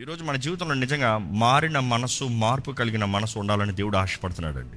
ఈరోజు 0.00 0.24
మన 0.24 0.36
జీవితంలో 0.36 0.74
నిజంగా 0.74 1.18
మారిన 1.18 1.78
మనసు 1.78 2.24
మార్పు 2.24 2.70
కలిగిన 2.70 3.04
మనసు 3.04 3.38
ఉండాలని 3.38 3.72
దేవుడు 3.72 3.96
ఆశపడుతున్నాడండి. 3.96 4.76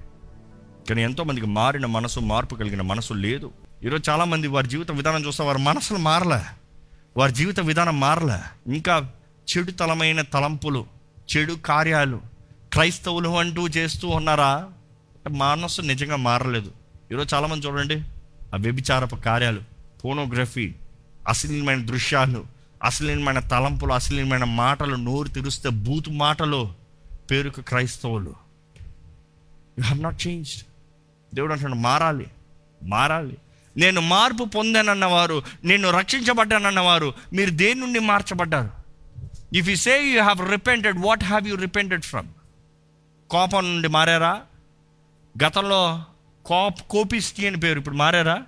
కానీ 0.90 1.02
ఎంతోమందికి 1.04 1.48
మారిన 1.48 1.86
మనసు 1.86 2.20
మార్పు 2.20 2.56
కలిగిన 2.56 2.82
మనసు 2.82 3.14
లేదు. 3.14 3.52
ఈరోజు 3.84 4.12
చాలామంది 4.12 4.48
వారి 4.48 4.68
జీవిత 4.68 4.92
విధానం 4.92 5.26
చూస్తే 5.26 5.44
వారి 5.44 5.58
మనసులు 5.58 5.98
మారలే. 6.00 6.42
వారి 7.18 7.32
జీవిత 7.32 7.60
విధానం 7.60 8.00
మారలే. 8.00 8.74
ఇంకా 8.74 9.12
చెడు 9.58 9.72
తలమైన 9.72 10.22
తలంపులు 10.22 10.86
చెడు 11.38 11.54
కార్యాలు 11.54 12.22
క్రైస్తవులు 12.74 13.30
అంటూ 13.30 13.68
చేస్తూ 13.68 14.08
ఉన్నారా? 14.08 14.70
మనసు 15.32 15.82
నిజంగా 15.82 16.16
మారలేదు. 16.16 16.72
ఈరోజు 17.12 17.36
చాలామంది 17.36 17.68
చూడండి 17.68 17.96
ఆ 18.54 18.58
వ్యభిచారపు 18.58 19.16
కార్యాలు 19.16 19.62
ఫోనోగ్రఫీ 20.04 20.74
అశ్లీలమైన 21.28 21.86
దృశ్యాలు 21.86 22.61
అశ్లీలమైన 22.84 23.40
తలంపులు 23.40 23.94
అశ్లీలమైన 23.94 24.44
మాటలు 24.44 24.96
నోరు 24.96 25.28
తెరిస్తే 25.28 25.70
బూత్ 25.70 26.10
మాటలు 26.10 26.74
పేరుకు 27.32 27.62
క్రైస్తవులు. 27.62 28.34
యు 29.78 29.84
హ్యావ్ 29.84 30.04
నాట్ 30.04 30.28
చేంజ్డ్ 30.28 30.64
దేవుడు 31.36 31.54
అంటున్నాడు 31.54 31.80
మారాలి 31.80 32.28
మారాలి. 32.84 33.38
నేను 33.78 34.02
మార్పు 34.02 34.44
పొందానన్నవారు 34.44 35.44
నేను 35.64 35.90
రక్షించబడ్డానన్నవారు 35.90 37.14
మీరు 37.34 37.50
దేని 37.50 37.80
నుండి 37.80 38.00
మార్చబడ్డారు? 38.00 38.72
If 39.58 39.70
you 39.70 39.76
say 39.76 40.04
you 40.04 40.22
have 40.22 40.52
repented 40.52 40.98
what 41.00 41.24
have 41.24 41.48
you 41.48 41.56
repented 41.56 42.04
from 42.04 42.28
కోపం 43.30 43.74
నుండి 43.74 43.88
మారారా? 43.88 44.42
గతంలో 45.44 46.04
కోప్ 46.46 46.82
కోపిస్టి 46.90 47.48
అని 47.48 47.58
పేరు 47.58 47.80
ఇప్పుడు 47.80 47.96
మారారా? 47.96 48.44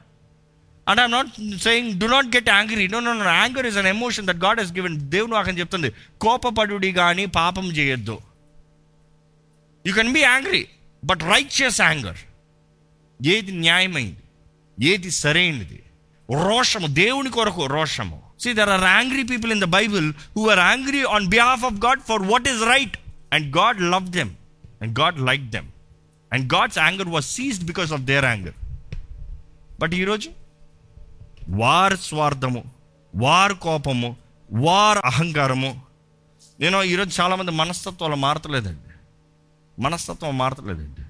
And 0.88 1.02
I'm 1.04 1.14
not 1.18 1.30
saying 1.66 1.90
do 2.04 2.08
not 2.16 2.30
get 2.36 2.50
angry 2.58 2.86
no 2.96 3.00
no 3.08 3.14
no 3.22 3.26
anger 3.42 3.68
is 3.70 3.78
an 3.82 3.90
emotion 3.96 4.28
that 4.30 4.42
God 4.46 4.60
has 4.62 4.74
given 4.78 4.96
దేవుడు 5.16 5.34
నాకు 5.38 5.58
చెప్తుంది. 5.62 5.90
కోపపడుడి 6.26 6.92
కానీ 7.02 7.26
పాపం 7.40 7.66
చేయొద్దు. 7.78 8.18
You 9.86 9.94
can 10.00 10.14
be 10.18 10.24
angry 10.32 10.64
but 11.04 11.24
righteous 11.36 11.80
anger 11.88 12.20
ఏది 13.20 13.52
న్యాయమైంది? 13.66 14.22
ఏది 14.78 15.10
సరైనది? 15.24 15.80
రోషము 16.30 16.88
దేవుని 17.02 17.32
కొరకు 17.38 17.64
రోషము. 17.78 18.20
See 18.44 18.52
there 18.60 18.72
are 18.76 18.86
angry 18.98 19.24
people 19.32 19.52
in 19.56 19.64
the 19.66 19.68
Bible 19.78 20.08
who 20.36 20.44
are 20.54 20.62
angry 20.70 21.02
on 21.16 21.26
behalf 21.34 21.64
of 21.70 21.78
God 21.86 22.02
for 22.10 22.24
what 22.32 22.48
is 22.52 22.62
right 22.74 22.96
and 23.36 23.48
God 23.60 23.80
love 23.94 24.08
them 24.18 24.32
and 24.82 24.94
God 25.02 25.20
like 25.30 25.46
them 25.56 25.68
and 26.32 26.46
God's 26.56 26.80
anger 26.86 27.10
was 27.16 27.28
ceased 27.38 27.66
because 27.72 27.92
of 27.98 28.04
their 28.12 28.28
anger 28.32 28.58
but 29.82 29.94
ఈరోజు 30.02 30.30
వారి 31.50 31.98
స్వార్థము 31.98 32.64
వారి 33.16 33.56
కోపము 33.56 34.18
వారి 34.54 35.00
అహంకారము. 35.00 35.82
నేను 36.60 36.84
ఈరోజు 36.84 37.22
చాలామంది 37.22 37.52
మనస్తత్వాలు 37.52 38.16
మారతలేదండి. 38.16 38.94
మనస్తత్వం 39.82 40.38
మారతలేదండి. 40.38 41.02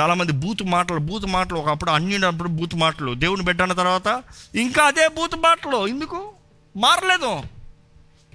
చాలామంది 0.00 0.32
బూతు 0.32 0.64
మాటలు 0.64 0.98
బూతు 0.98 1.26
మాటలు 1.26 1.58
ఒకప్పుడు 1.58 1.90
అన్నినప్పుడు 1.90 2.48
బూతు 2.48 2.76
మాటలు 2.76 3.14
దేవుని 3.14 3.44
పెట్టిన 3.44 3.72
తర్వాత 3.72 4.22
ఇంకా 4.54 4.84
అదే 4.84 5.08
బూతు 5.08 5.36
మాటలు. 5.36 5.86
ఎందుకు? 5.86 6.32
మారలేదు. 6.76 7.42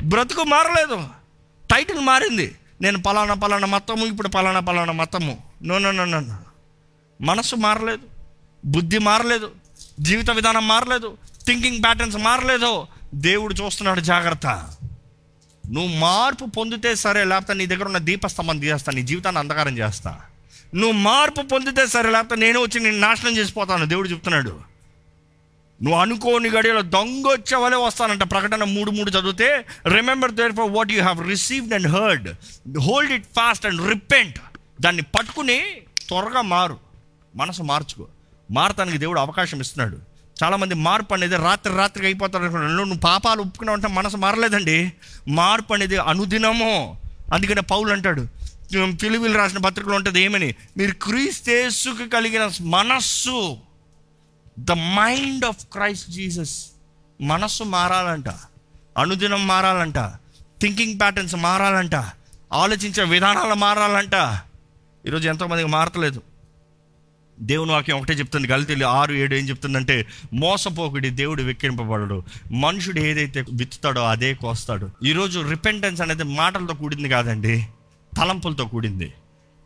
బ్రతుకు 0.03 0.44
మారలేదు. 0.44 1.08
టైటిల్ 1.72 2.00
మారింది. 2.00 2.56
నేను 2.81 3.02
పలానా 3.02 3.34
పలానా 3.34 3.67
మతము 3.67 4.06
ఇప్పుడు 4.06 4.28
పలానా 4.28 4.59
పలానా 4.59 4.94
మతము. 4.94 5.44
నో 5.63 5.78
నో 5.78 5.91
నో 5.91 6.06
నో 6.06 6.38
మనసు 7.22 7.56
మారలేదు. 7.56 8.03
బుద్ధి 8.66 8.97
మారలేదు. 8.97 9.52
జీవిత 10.00 10.31
విధానం 10.31 10.67
మారలేదు. 10.67 11.17
థింకింగ్ 11.50 11.83
ప్యాటర్న్స్ 11.83 12.17
మారలేదో 12.17 12.88
దేవుడు 13.16 13.53
చూస్తున్నాడు 13.53 14.00
జాగ్రత్త. 14.00 14.47
నువ్వు 15.69 16.00
మార్పు 16.00 16.45
పొందితే 16.45 16.95
సరే 16.95 17.23
లేకపోతే 17.23 17.53
నీ 17.53 17.66
దగ్గర 17.66 17.86
ఉన్న 17.86 17.97
దీపస్తంభం 17.97 18.59
తీసేస్తా 18.59 18.91
నీ 18.91 19.02
జీవితాన్ని 19.02 19.39
అంధకారం 19.39 19.78
చేస్తా. 19.78 20.19
నువ్వు 20.75 20.91
మార్పు 20.91 21.41
పొందితే 21.41 21.88
సరే 21.88 22.11
లేకపోతే 22.11 22.41
నేను 22.41 22.59
వచ్చి 22.59 22.80
నేను 22.80 22.97
నాశనం 22.97 23.38
చేసిపోతాను 23.38 23.86
దేవుడు 23.86 24.09
చెప్తున్నాడు. 24.09 24.50
నువ్వు 25.84 26.00
అనుకోని 26.00 26.50
గడియలో 26.50 26.81
దొంగ 26.81 27.24
వచ్చే 27.28 27.75
వస్తానంట 27.75 28.31
ప్రకటన 28.31 28.63
మూడు 28.63 28.91
మూడు 28.91 29.12
చదివితే 29.12 29.66
remember 29.88 30.31
therefore 30.51 30.72
what 30.72 30.91
you 30.91 31.01
have 31.01 31.28
received 31.28 31.74
and 31.74 31.88
heard 31.88 32.29
hold 32.78 33.12
it 33.12 33.25
fast 33.35 33.66
and 33.66 33.90
repent 33.90 34.40
దాన్ని 34.81 35.01
పట్టుకుని 35.01 35.59
త్వరగా 36.07 36.41
మారు. 36.41 36.78
మనసు 37.35 37.63
మార్చుకో. 37.63 38.07
మారటానికి 38.51 38.97
దేవుడు 38.97 39.19
అవకాశం 39.19 39.59
ఇస్తున్నాడు. 39.59 40.09
చాలామంది 40.44 40.75
మార్పు 40.75 41.13
అనేది 41.13 41.35
రాత్రి 41.35 41.75
రాత్రికి 41.75 42.07
అయిపోతారు 42.07 42.44
అనుకున్నాను. 42.44 42.75
నువ్వు 42.75 43.00
పాపాలు 43.00 43.41
ఒప్పుకున్నావు 43.41 43.77
అంటే 43.77 43.88
మనసు 43.88 44.17
మారలేదండి. 44.17 44.94
మార్పు 45.27 45.73
అనేది 45.73 45.97
అనుదినము. 45.97 46.97
అందుకనే 47.33 47.61
పౌలు 47.61 47.91
అంటాడు 47.91 48.27
పిలువిలు 49.03 49.38
రాసిన 49.38 49.57
పత్రికలో 49.57 49.95
ఉంటుంది 49.95 50.22
ఏమని? 50.22 50.55
మీరు 50.77 50.91
క్రీస్తేసుకు 50.91 52.09
కలిగిన 52.09 52.50
మనస్సు 52.61 53.57
the 54.59 54.72
mind 54.72 55.45
of 55.45 55.66
Christ 55.66 56.09
Jesus 56.11 56.66
మనస్సు 57.21 57.63
మారాలంట 57.63 58.29
అనుదినం 58.97 59.47
మారాలంట 59.47 59.97
థింకింగ్ 60.61 61.00
ప్యాటర్న్స్ 61.00 61.35
మారాలంట 61.35 61.95
ఆలోచించే 62.53 63.03
విధానాలు 63.03 63.53
మారాలంట. 63.53 64.39
ఈరోజు 65.07 65.29
ఎంతోమందికి 65.29 65.69
మారతలేదు. 65.69 66.21
దేవుని 67.41 67.72
వాక్యం 67.72 67.97
ఒకటే 67.97 68.13
చెప్తుంది 68.13 68.47
గలితీలు 68.47 68.85
ఆరు 68.85 69.13
ఏడు 69.13 69.35
ఏం 69.35 69.50
చెప్తుందంటే 69.50 70.07
మోసపోకుడి 70.33 71.09
దేవుడు 71.09 71.44
వెక్కింపబడడు 71.44 72.23
మనుషుడు 72.51 73.00
ఏదైతే 73.00 73.45
విత్తుతాడో 73.53 74.01
అదే 74.01 74.33
కోస్తాడు. 74.33 74.89
ఈరోజు 75.05 75.39
రిపెంటెన్స్ 75.50 76.01
అనేది 76.01 76.23
మాటలతో 76.23 76.73
కూడింది 76.73 77.09
కాదండి 77.09 77.67
తలంపులతో 78.17 78.66
కూడింది. 78.66 79.13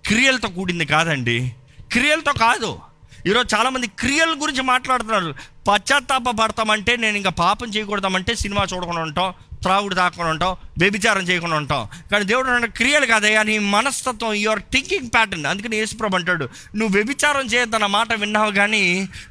క్రియలతో 0.08 0.48
కూడింది 0.48 0.86
కాదండి. 0.86 1.56
క్రియలతో 1.92 2.34
కాదు. 2.34 2.80
ఈరోజు 3.28 3.56
చాలామంది 3.56 3.88
క్రియల 3.88 4.36
గురించి 4.42 4.62
మాట్లాడుతున్నారు. 4.62 5.36
పశ్చాత్తాప 5.68 6.24
పడతామంటే 6.42 6.98
నేను 6.98 7.18
ఇంకా 7.18 7.30
పాపం 7.30 7.68
చేయకూడదామంటే 7.68 8.36
సినిమా 8.36 8.66
చూడకుండా 8.76 9.02
ఉంటాం. 9.02 9.34
త్రాగుడు 9.64 9.96
తాకుండా 9.96 10.30
ఉంటాం 10.30 10.54
వ్యభిచారం 10.78 11.24
చేయకుండా 11.30 11.56
ఉంటాం. 11.56 11.84
కానీ 12.12 12.26
దేవుడు 12.26 12.50
అంటే 12.50 12.68
క్రియలు 12.68 13.06
కాదయ్యా 13.06 13.44
నీ 13.44 13.58
మనస్తత్వం 13.76 14.34
యువర్ 14.34 14.62
థింకింగ్ 14.74 15.10
ప్యాటర్న్ 15.10 15.46
అందుకని 15.46 15.78
యేసుప్రభు 15.78 16.16
అంటాడు 16.16 16.46
నువ్వు 16.76 16.92
వ్యభిచారం 16.98 17.46
చేయొద్దన్న 17.46 17.86
మాట 17.86 18.14
విన్నావు 18.14 18.52
కానీ 18.52 18.84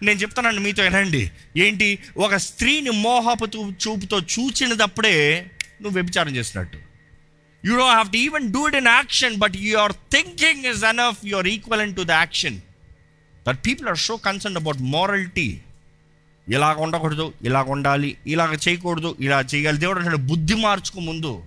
నేను 0.03 0.19
చెప్తానండి 0.19 0.61
మీతో 0.61 0.83
వినండి. 0.83 1.31
ఏంటి? 1.57 1.99
ఒక 2.17 2.37
స్త్రీని 2.37 2.91
మోహపు 2.91 3.49
చూపుతో 3.87 4.19
చూచినప్పుడే 4.35 5.17
నువ్వు 5.83 5.95
వ్యభిచారం 5.99 6.33
చేసినట్టు. 6.37 6.79
You 7.65 7.73
don't 7.77 7.93
have 7.93 8.11
to 8.13 8.17
even 8.17 8.53
do 8.53 8.61
it 8.69 8.77
in 8.77 8.87
action 8.87 9.35
but 9.37 9.57
your 9.57 9.93
thinking 10.13 10.65
is 10.73 10.85
enough 10.85 11.21
your 11.27 11.49
equal 11.49 11.95
to 11.95 12.03
the 12.03 12.11
action 12.11 12.57
that 13.47 13.61
people 13.67 13.89
are 13.89 13.99
so 13.99 14.17
concern 14.29 14.57
about 14.57 14.81
morality 14.97 15.49
ఇలాగ 16.49 16.75
ఉండకూడదు 16.77 17.33
ఇలాగ 17.43 17.65
ఉండాలి 17.65 18.17
ఇలాగ 18.27 18.55
చేయకూడదు 18.55 19.17
ఇలా 19.21 19.45
చేయాలి. 19.55 19.79
దేవుడు 19.79 20.01
అంటే 20.01 20.17
బుద్ధి 20.17 20.55
మార్చుకో 20.55 21.01
ముందు. 21.01 21.43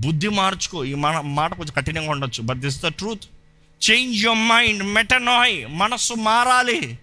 బుద్ధి 0.00 0.28
మార్చుకో. 0.28 0.84
ఈ 0.84 0.94
మన 0.94 1.20
మాట 1.20 1.54
కొంచెం 1.54 1.74
కఠినంగా 1.76 2.10
ఉండొచ్చు 2.10 2.42
but 2.42 2.58
this 2.58 2.82
the 2.82 2.86
truth 2.86 3.24
change 3.90 4.24
your 4.24 4.38
mind 4.38 4.82
మెటనాయ్ 4.82 5.66
మనస్సు 5.68 6.14
మారాలి 6.14 6.98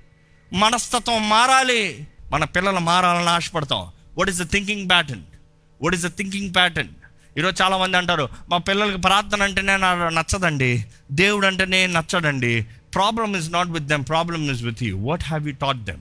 మనస్తత్వం 0.53 1.29
మారాలి. 1.29 2.07
మన 2.31 2.43
పిల్లలు 2.43 2.79
మారాలని 2.79 3.29
ఆశపడతాం. 3.29 3.87
What 4.17 4.29
is 4.29 4.41
the 4.41 4.51
thinking 4.51 4.89
pattern 4.89 5.23
what 5.81 5.95
is 5.95 6.03
the 6.03 6.07
thinking 6.07 6.55
pattern 6.55 6.89
ఈరోజు 7.37 7.63
చాలామంది 7.63 7.97
అంటారు 7.97 8.29
మా 8.49 8.57
పిల్లలకి 8.57 8.97
ప్రార్థన 8.97 9.43
అంటేనే 9.43 9.77
నాకు 9.77 10.13
నచ్చదండి. 10.13 10.85
దేవుడు 11.11 11.47
అంటేనే 11.47 11.87
నచ్చడండి. 11.87 12.65
Problem 12.93 13.35
is 13.35 13.51
not 13.51 13.69
with 13.69 13.85
them 13.85 14.03
problem 14.09 14.51
is 14.51 14.63
with 14.63 14.83
you 14.83 14.97
what 14.97 15.23
have 15.23 15.47
you 15.47 15.53
taught 15.53 15.77
them 15.77 15.99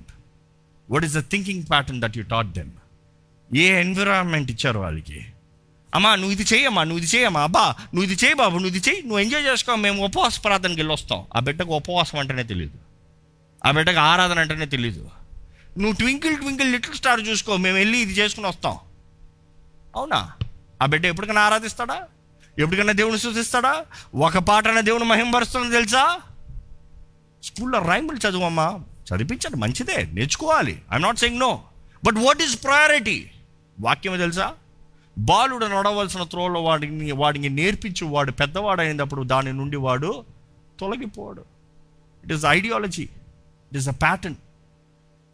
what 0.91 1.05
is 1.09 1.15
the 1.19 1.23
thinking 1.33 1.65
pattern 1.73 2.01
that 2.05 2.17
you 2.19 2.25
taught 2.34 2.51
them 2.59 2.73
a 3.51 3.67
environment 3.84 4.51
ఇచ్చారు 4.51 4.78
వాళ్ళకి? 4.78 5.21
అమ్మా 5.95 6.11
నువ్వు 6.17 6.33
ఇది 6.33 6.45
చేయమ్మా 6.53 6.83
నువ్వు 6.89 7.01
ఇది 7.03 7.11
చేయమ్మా 7.17 7.41
అబ్బా 7.49 7.65
నువ్వు 7.95 8.05
ఇది 8.09 8.17
చేయి 8.25 8.34
బాబు 8.41 8.54
నువ్వు 8.54 8.72
ఇది 8.75 8.83
చేయి 8.89 9.01
నువ్వు 9.03 9.19
ఎంజాయ్ 9.19 9.45
చేసుకో 9.45 9.77
మేము 9.84 10.04
ఉపవాస 10.04 10.37
ప్రార్థనకి 10.45 10.81
వెళ్ళి 10.81 10.95
వస్తాం 10.95 11.21
ఆ 11.37 11.41
బిడ్డకు 11.41 11.72
ఉపవాసం 11.81 12.19
అంటేనే 12.19 12.45
తెలియదు 12.53 12.78
ఆ 13.66 13.71
బిడ్డకు 13.71 14.01
ఆరాధన 14.10 14.39
అంటేనే 14.39 14.66
తెలియదు 14.66 15.03
నువ్వు 15.81 15.97
ట్వింకిల్ 15.97 16.37
ట్వింకిల్ 16.37 16.71
లిటిల్ 16.72 16.95
స్టార్ 16.95 17.21
చూసుకో 17.21 17.57
మేము 17.57 17.77
వెళ్ళి 17.77 17.98
ఇది 18.01 18.13
చేసుకుని 18.13 18.47
వస్తాం. 18.47 18.77
అవునా? 19.97 20.21
ఆ 20.83 20.87
బిడ్డ 20.87 21.04
ఎప్పటికైనా 21.07 21.42
ఆరాధిస్తాడా? 21.48 21.98
ఎప్పటికైనా 22.59 22.92
దేవుని 22.92 23.19
సూచిస్తాడా? 23.19 23.72
ఒక 24.27 24.39
పాటన 24.39 24.81
దేవుని 24.81 25.04
మహింపరుస్తుందో 25.04 25.71
తెలుసా? 25.71 26.04
స్కూల్లో 27.42 27.78
రైములు 27.78 28.21
చదువమ్మా 28.27 28.69
చదివించండి 29.10 29.57
మంచిదే 29.57 29.98
నేర్చుకోవాలి. 30.12 30.74
I'm 30.92 31.03
not 31.03 31.18
saying 31.18 31.41
no 31.41 31.53
but 32.04 32.18
what 32.18 32.42
is 32.42 32.65
priority 32.65 33.18
వాక్యం 33.80 34.18
తెలుసా? 34.18 34.48
బాలుడు 35.18 35.66
నడవలసిన 35.66 36.22
త్రోలో 36.22 36.60
వాడిని 36.62 37.12
వాడిని 37.12 37.48
నేర్పించు 37.48 38.04
వాడు 38.07 38.33
పెద్దవాడు 38.33 38.80
అయినప్పుడు 38.80 39.22
దాని 39.22 39.53
నుండి 39.53 39.77
వాడు 39.77 40.24
తొలగిపోడు. 40.80 41.42
It 42.24 42.33
is 42.33 42.45
ideology 42.45 43.03
it 43.03 43.77
is 43.77 43.89
a 43.89 43.92
pattern 43.92 44.36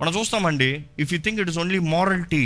మనం 0.01 0.13
చూస్తామండి 0.19 0.85
if 0.99 1.13
you 1.13 1.19
think 1.21 1.41
it 1.41 1.49
is 1.49 1.59
only 1.59 1.79
morality 1.79 2.45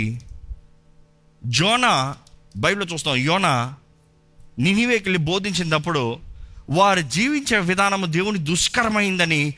Jonah 1.45 2.15
బైబిల్లో 2.57 2.93
చూస్తాం 2.93 3.15
యోనా 3.15 3.75
నినివేకి 4.59 5.03
వెళ్ళి 5.09 5.19
బోధించినప్పుడు 5.31 6.03
వారు 6.69 7.01
జీవించే 7.01 7.59
విధానము 7.59 8.05
దేవుని 8.05 8.39
దుష్కరమైందని 8.39 9.53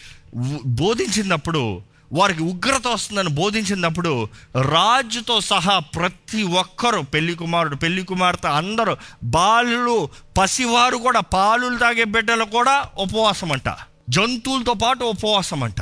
బోధించినప్పుడు 0.79 1.63
వారికి 2.11 2.43
ఉగ్రత 2.43 2.87
వస్తుందని 2.87 3.29
బోధించినప్పుడు 3.29 4.11
రాజుతో 4.55 5.41
సహా 5.41 5.79
ప్రతి 5.79 6.43
ఒక్కరు 6.43 7.01
పెళ్ళి 7.01 7.35
కుమారుడు 7.35 7.75
పెళ్ళి 7.75 8.03
కుమార్తె 8.03 8.47
అందరూ 8.47 8.93
బాలులు 9.23 10.09
పసివారు 10.37 10.97
కూడా 10.97 11.19
పాలులు 11.19 11.77
తాగే 11.77 12.03
బిడ్డలు 12.03 12.45
కూడా 12.45 12.75
ఉపవాసం 12.97 13.51
అంట 13.51 13.69
జంతువులతో 14.09 14.73
పాటు 14.73 15.03
ఉపవాసం 15.05 15.63
అంట 15.63 15.81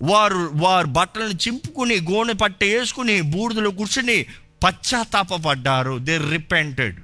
వారు 0.00 0.50
వారు 0.54 0.86
బట్టలను 0.86 1.36
చింపుకుని 1.48 2.00
గోనె 2.00 2.32
పట్ట 2.32 2.64
వేసుకుని 2.64 3.20
బూడిదలో 3.22 3.70
కూర్చుని 3.70 4.18
పశ్చాత్తాపడ్డారు 4.64 5.98
దే 5.98 6.18
రిపెంటెడ్ 6.30 6.98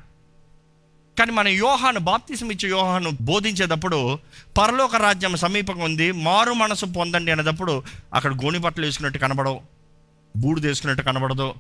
కానీ 1.20 1.32
మన 1.32 1.48
యోహాను 1.48 2.00
బాప్తిసం 2.00 2.50
ఇచ్చే 2.50 2.68
యోహాను 2.68 3.10
బోధించేటప్పుడు 3.20 4.18
పరలోక 4.58 4.96
రాజ్యం 4.96 5.36
సమీపంగా 5.36 5.84
ఉంది 5.84 6.12
మారు 6.12 6.52
మనసు 6.52 6.86
పొందండి 6.86 7.32
అనేటప్పుడు 7.32 7.82
అక్కడ 8.14 8.34
గోని 8.34 8.58
బట్టలు 8.58 8.84
వేసుకున్నట్టు 8.84 9.18
కనబడవు 9.18 9.60
బూడిద 10.36 10.66
వేసుకున్నట్టు 10.66 11.02
కనబడదు 11.02 11.54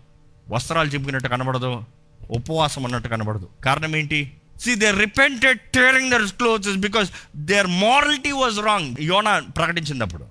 వస్త్రాలు 0.48 0.88
చింపుకున్నట్టు 0.88 1.28
కనబడదు 1.28 1.82
ఉపవాసం 2.30 2.84
అన్నట్టు 2.84 3.08
కనబడదు. 3.08 3.48
కారణం 3.64 3.96
ఏంటి? 3.96 4.32
See 4.60 4.74
they 4.74 4.90
repented 4.90 5.60
tearing 5.60 6.10
their 6.10 6.22
clothes 6.22 6.76
because 6.76 7.10
their 7.36 7.66
morality 7.66 8.30
was 8.30 8.60
wrong 8.60 8.96
యోనా 9.00 9.38
ప్రకటించినప్పుడు. 9.38 10.24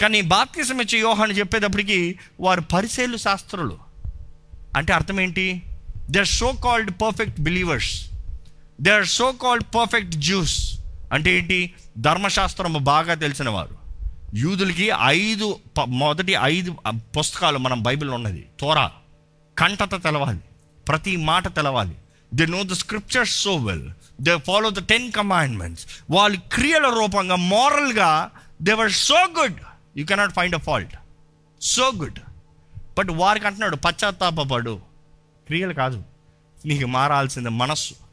కానీ 0.00 0.20
బాప్తిసం 0.20 0.80
ఇచ్చే 0.80 0.98
యోహాను 0.98 1.32
చెప్పేటప్పటికి 1.32 2.18
వారు 2.40 2.60
పరిశీలు 2.60 3.16
శాస్త్రులు. 3.16 3.78
అంటే 4.76 4.92
అర్థం 4.92 5.20
ఏంటి? 5.20 5.62
They 6.10 6.24
so 6.24 6.52
called 6.64 6.90
perfect 6.90 7.40
believers 7.40 8.15
they 8.80 8.90
are 8.90 9.06
so 9.06 9.32
called 9.32 9.64
perfect 9.64 10.10
Jews 10.10 10.80
అంటే 11.12 11.38
ఏంటి? 11.38 11.74
ధర్మశాస్త్రం 11.98 12.72
బాగా 12.72 13.14
తెలిసిన 13.14 13.48
వారు 13.48 13.76
యూదులకి 14.34 14.90
ఐదు 15.04 15.58
మొదటి 15.88 16.34
ఐదు 16.42 16.76
పుస్తకాలు 17.18 17.58
మనం 17.58 17.82
బైబిల్లో 17.82 18.14
ఉన్నది. 18.14 18.48
తోరా. 18.60 18.90
కంటత 19.58 20.02
తెలవాలి. 20.02 20.40
ప్రతి 20.88 21.16
మాట 21.16 21.56
తెలవాలి. 21.56 21.94
They 22.34 22.46
know 22.46 22.62
the 22.62 22.72
scriptures 22.72 23.42
so 23.42 23.56
well 23.56 23.90
they 24.20 24.38
follow 24.38 24.70
the 24.70 24.86
ten 24.88 25.12
commandments 25.12 25.86
వాళ్ళ 26.10 26.38
క్రియల 26.52 26.88
రూపంగా 26.88 27.36
మోరల్గా 27.36 28.30
they 28.62 28.72
were 28.72 28.92
so 28.92 29.16
good 29.40 29.54
you 29.96 30.06
cannot 30.06 30.32
find 30.32 30.54
a 30.54 30.58
fault 30.58 30.94
so 31.62 31.92
good 31.96 32.18
but 32.98 33.10
వారికి 33.10 33.46
అంటున్నాడు 33.46 33.76
పశ్చాత్తాపడు 33.76 34.80
క్రియలు 35.46 35.74
కాదు. 35.74 36.02
నీకు 36.66 36.86
మారాల్సింది 36.86 37.48
మనస్సు. 37.48 38.05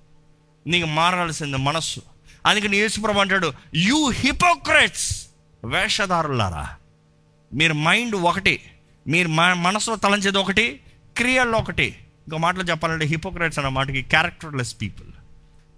నీకు 0.67 0.87
మారాల్సింది 0.87 1.57
మనస్సు. 1.57 2.01
అందుకని 2.45 2.77
యేసుప్రభు 2.77 3.19
అంటాడు 3.19 3.53
యూ 3.75 4.09
హిపోక్రెట్స్ 4.09 5.27
వేషధారులారా 5.65 6.69
మీరు 7.53 7.73
మైండ్ 7.73 8.15
ఒకటి 8.15 8.55
మీరు 9.07 9.27
మనసులో 9.27 9.95
తలంచేది 9.95 10.37
ఒకటి 10.37 10.79
క్రియల్లో 11.17 11.57
ఒకటి. 11.57 11.87
ఇంకో 12.27 12.37
మాటలో 12.37 12.63
చెప్పాలంటే 12.63 13.05
హిపోక్రెట్స్ 13.05 13.59
అన్న 13.59 13.69
మాటకి 13.69 14.01
characterless 14.01 14.75
people 14.81 15.07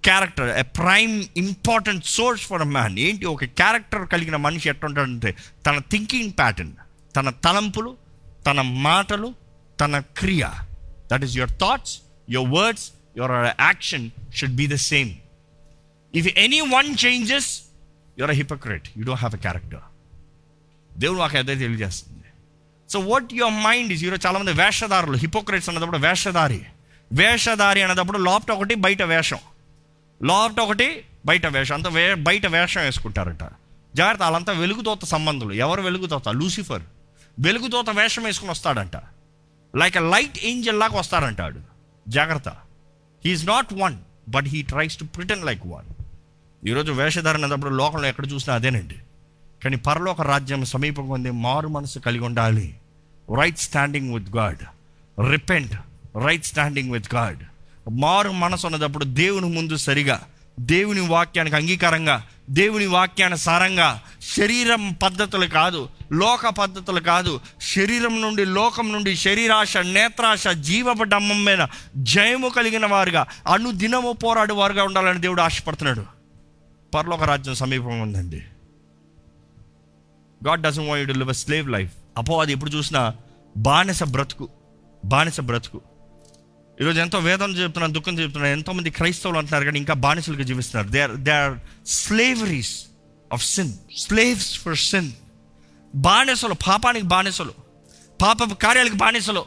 character 0.04 0.50
a 0.58 0.62
prime 0.62 1.26
important 1.38 2.06
source 2.06 2.44
for 2.48 2.62
a 2.62 2.64
man 2.64 3.00
ఏంటి 3.00 3.26
ఒక 3.26 3.46
క్యారెక్టర్ 3.46 4.08
కలిగిన 4.08 4.36
మనిషి 4.36 4.70
ఎట్లుంటాడంటే 4.70 5.36
తన 5.66 5.78
థింకింగ్ 5.92 6.32
ప్యాటర్న్ 6.32 6.74
తన 7.16 7.30
తలంపులు 7.30 7.98
తన 8.48 8.62
మాటలు 8.62 9.34
తన 9.80 10.00
క్రియ. 10.18 10.46
That 11.12 11.24
is 11.24 11.38
your 11.38 11.52
thoughts 11.62 12.00
your 12.30 12.52
words 12.52 12.92
your 13.18 13.62
action 13.62 14.10
should 14.36 14.56
be 14.56 14.68
the 14.68 14.76
same 14.76 15.16
if 16.16 16.28
any 16.28 16.62
one 16.62 17.06
changes 17.06 17.62
your 18.20 18.32
a 18.32 18.34
hypocrite 18.34 18.90
you 18.98 19.04
don't 19.04 19.20
have 19.20 19.36
a 19.36 19.38
character 19.38 19.80
దేవుడు 20.98 21.20
నాకు 21.20 21.38
అదే 21.38 21.56
తెలియజేస్తుంది. 21.56 22.24
So 22.90 23.00
what 23.00 23.34
your 23.34 23.54
mind 23.54 23.94
is 23.94 24.04
ఈరోజు 24.04 24.28
చాలామంది 24.28 24.52
వేషధారులు 24.52 25.18
హిపోక్రెట్స్ 25.18 25.70
అన్నప్పుడు 25.70 25.98
వేషధారి. 25.98 26.66
వేషధారి 27.14 27.82
అన్నప్పుడు 27.82 28.18
లోపట 28.18 28.52
ఒకటి 28.52 28.76
బయట 28.76 29.02
వేషం. 29.02 29.38
లోపట 30.24 30.60
ఒకటి 30.60 31.06
బయట 31.26 31.46
వేషం. 31.46 31.76
అంతా 31.76 31.90
వే 31.90 32.14
బయట 32.14 32.46
వేషం 32.46 32.82
వేసుకుంటారట. 32.82 33.44
జాగ్రత్త 33.96 34.22
వాళ్ళంతా 34.22 34.54
వెలుగుతోత 34.54 35.06
సంబంధులు. 35.06 35.54
ఎవరు 35.54 35.82
వెలుగుతోత? 35.82 36.30
లూసిఫర్ 36.30 36.82
వెలుగుతోత 37.40 37.90
వేషం 37.90 38.24
వేసుకుని 38.24 38.52
వస్తాడంట. 38.52 38.98
లైక్ 39.76 39.98
ఎ 39.98 40.00
లైట్ 40.00 40.40
ఏంజల్ 40.44 40.80
లాగా 40.80 41.00
వస్తాడంటాడు. 41.00 41.60
జాగ్రత్త. 42.08 42.65
He is 43.26 43.48
not 43.48 43.74
one 43.74 43.98
but 44.30 44.46
he 44.48 44.62
tries 44.62 44.98
to 44.98 45.04
pretend 45.04 45.46
like 45.46 45.62
one 45.66 45.86
ఈరోజు 46.68 46.92
వేషధారణ 46.92 47.44
అన్నప్పుడు 47.44 47.76
లోకంలో 47.76 48.08
ఎక్కడ 48.08 48.32
చూసినా 48.32 48.56
అదేనండి. 48.56 48.96
కానీ 49.64 49.76
పరలోక 49.76 50.22
రాజ్యం 50.22 50.66
సమీపం 50.66 51.10
ఉంది 51.10 51.32
మారు 51.32 51.68
మనసు 51.68 52.00
కలిగి 52.00 52.26
ఉండాలి. 52.26 52.78
Right 53.38 53.58
standing 53.58 54.14
with 54.14 54.36
God 54.36 54.58
repent 55.32 55.74
right 56.26 56.46
standing 56.46 56.92
with 56.92 57.16
God 57.16 57.38
మారు 57.90 58.30
మనసు 58.30 58.68
ఉన్నదప్పుడు 58.68 59.06
దేవుని 59.06 59.50
ముందు 59.50 59.78
సరిగా 59.78 60.22
దేవుని 60.60 61.00
వాక్యానికి 61.00 61.56
అంగీకారంగా 61.56 62.24
దేవుని 62.50 62.86
వాక్యానుసారంగా 62.86 64.02
శరీరం 64.38 64.94
పద్ధతులు 64.94 65.46
కాదు 65.46 65.90
లోక 66.12 66.48
పద్ధతులు 66.48 67.00
కాదు 67.00 67.40
శరీరం 67.62 68.22
నుండి 68.22 68.46
లోకం 68.46 68.94
నుండి 68.94 69.16
శరీరాశ 69.16 69.78
నేత్రాశ 69.78 70.48
జీవపు 70.48 71.04
డమ్మం 71.04 71.46
మీద 71.46 71.68
జయము 71.98 72.50
కలిగిన 72.50 72.86
వారుగా 72.86 73.26
అనుదినము 73.54 74.12
పోరాడు 74.12 74.54
వారుగా 74.54 74.84
ఉండాలని 74.84 75.22
దేవుడు 75.22 75.42
ఆశపడుతున్నాడు. 75.42 76.06
పరలోక 76.96 77.24
రాజ్యం 77.24 77.56
సమీపం 77.56 78.00
ఉందండి. 78.00 78.44
God 80.48 80.62
doesn't 80.62 80.90
want 80.90 81.18
live 81.18 81.30
a 81.30 81.34
slave 81.34 81.70
life 81.70 81.94
అపో 82.18 82.42
అది 82.42 82.52
ఎప్పుడు 82.52 82.70
చూసినా 82.70 83.14
బానిస 83.58 84.04
బ్రతుకు 84.04 84.50
బానిస 85.06 85.42
బ్రతుకు. 85.42 85.82
ఈరోజు 86.82 87.00
ఎంతో 87.00 87.20
వేదన 87.20 87.52
చెప్తున్నాను 87.52 87.94
దుఃఖం 87.94 88.20
చెప్తున్నాను 88.20 88.54
ఎంతోమంది 88.54 88.90
క్రైస్తవులు 88.90 89.38
అంటున్నారు 89.38 89.66
కానీ 89.66 89.80
ఇంకా 89.80 89.94
బానిసలుగా 90.06 90.44
జీవిస్తున్నారు. 90.44 90.90
They 90.94 91.02
are 91.02 91.14
they 91.28 91.32
are 91.32 91.54
slaveries 91.86 92.74
of 93.34 93.46
sin 93.46 93.72
slaves 93.98 94.60
for 94.60 94.78
sin 94.78 95.12
బానిసలు 95.96 96.56
పాపానికి 96.68 97.06
బానిసలు 97.06 97.54
పాపపు 98.22 98.54
కార్యాలకు 98.54 98.96
బానిసలు 98.96 99.46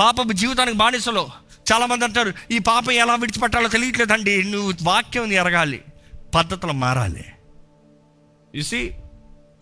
పాపపు 0.00 0.32
జీవితానికి 0.32 0.76
బానిసలు. 0.76 1.24
చాలామంది 1.72 2.04
అంటారు 2.04 2.32
ఈ 2.50 2.58
పాపం 2.58 2.92
ఎలా 2.92 3.14
విడిచిపెట్టాలో 3.14 3.68
తెలియట్లేదండి. 3.68 4.42
నువ్వు 4.44 4.72
వాక్యం 4.82 5.32
ఎరగాలి 5.32 5.82
పద్ధతులు 6.34 6.72
మారాలి. 6.72 7.24
ఇసి 8.54 8.94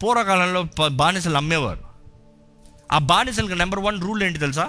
పూర్వకాలంలో 0.03 0.89
బానిసలు 0.89 1.37
అమ్మేవారు 1.37 1.85
ఆ 2.93 2.99
బానిసలకు 2.99 3.59
నెంబర్ 3.63 3.81
వన్ 3.81 4.01
రూల్ 4.01 4.23
ఏంటి 4.23 4.39
తెలుసా? 4.39 4.67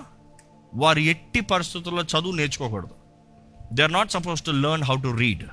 వారు 0.76 1.00
ఎట్టి 1.00 1.42
పరిస్థితుల్లో 1.42 2.02
చదువు 2.02 2.32
నేర్చుకోకూడదు. 2.32 2.96
They 3.74 3.84
are 3.84 3.94
not 3.94 4.12
suppose 4.12 4.42
to 4.42 4.52
learn 4.52 4.84
how 4.84 4.96
to 4.96 5.18
read 5.18 5.44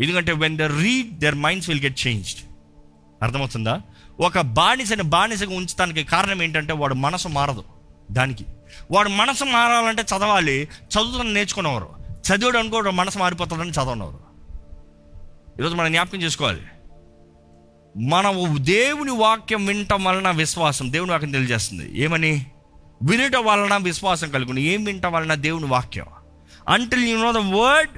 ఎందుకంటే 0.00 0.32
when 0.32 0.58
the 0.58 0.62
read 0.62 1.18
their 1.18 1.34
minds 1.34 1.68
will 1.68 1.80
get 1.80 2.06
changed 2.06 2.40
అర్థమవుతుందా? 3.22 3.80
ఒక 4.20 4.40
బానిసని 4.40 5.02
బానిసగా 5.02 5.56
ఉంచడానికి 5.56 6.04
కారణం 6.04 6.42
ఏంటంటే 6.42 6.72
వాడు 6.72 6.94
మనసు 6.94 7.28
మారదు 7.28 7.64
దానికి. 8.10 8.44
వాడు 8.90 9.08
మనసు 9.08 9.44
మారాలంటే 9.44 10.02
చదవాలి 10.02 10.62
చదువుతున్న 10.62 11.32
నేర్చుకునేవారు. 11.32 11.88
చదివాడు 12.12 12.58
అనుకో 12.58 12.80
మనసు 12.80 13.18
మారిపోతుందని 13.18 13.70
చదవనవారు 13.70 14.24
ఈరోజు 15.58 15.74
మనం 15.74 15.92
జ్ఞాపకం 15.92 16.22
చేసుకోవాలి. 16.22 16.62
మనం 17.96 18.56
దేవుని 18.60 19.10
వాక్యం 19.10 19.66
వినటం 19.66 20.04
వలన 20.04 20.30
విశ్వాసం 20.30 20.92
దేవుని 20.92 21.10
వాక్యం 21.10 21.30
తెలియజేస్తుంది. 21.30 22.00
ఏమని? 22.00 22.46
వినటం 23.04 23.44
వలన 23.44 23.76
విశ్వాసం 23.76 24.30
కలుగును. 24.30 24.58
ఏం 24.58 24.84
వినటం 24.84 25.12
వలన? 25.12 25.34
దేవుని 25.34 25.66
వాక్యం. 25.66 26.06
Until 26.68 27.04
you 27.04 27.18
know 27.18 27.32
the 27.32 27.36
word 27.36 27.90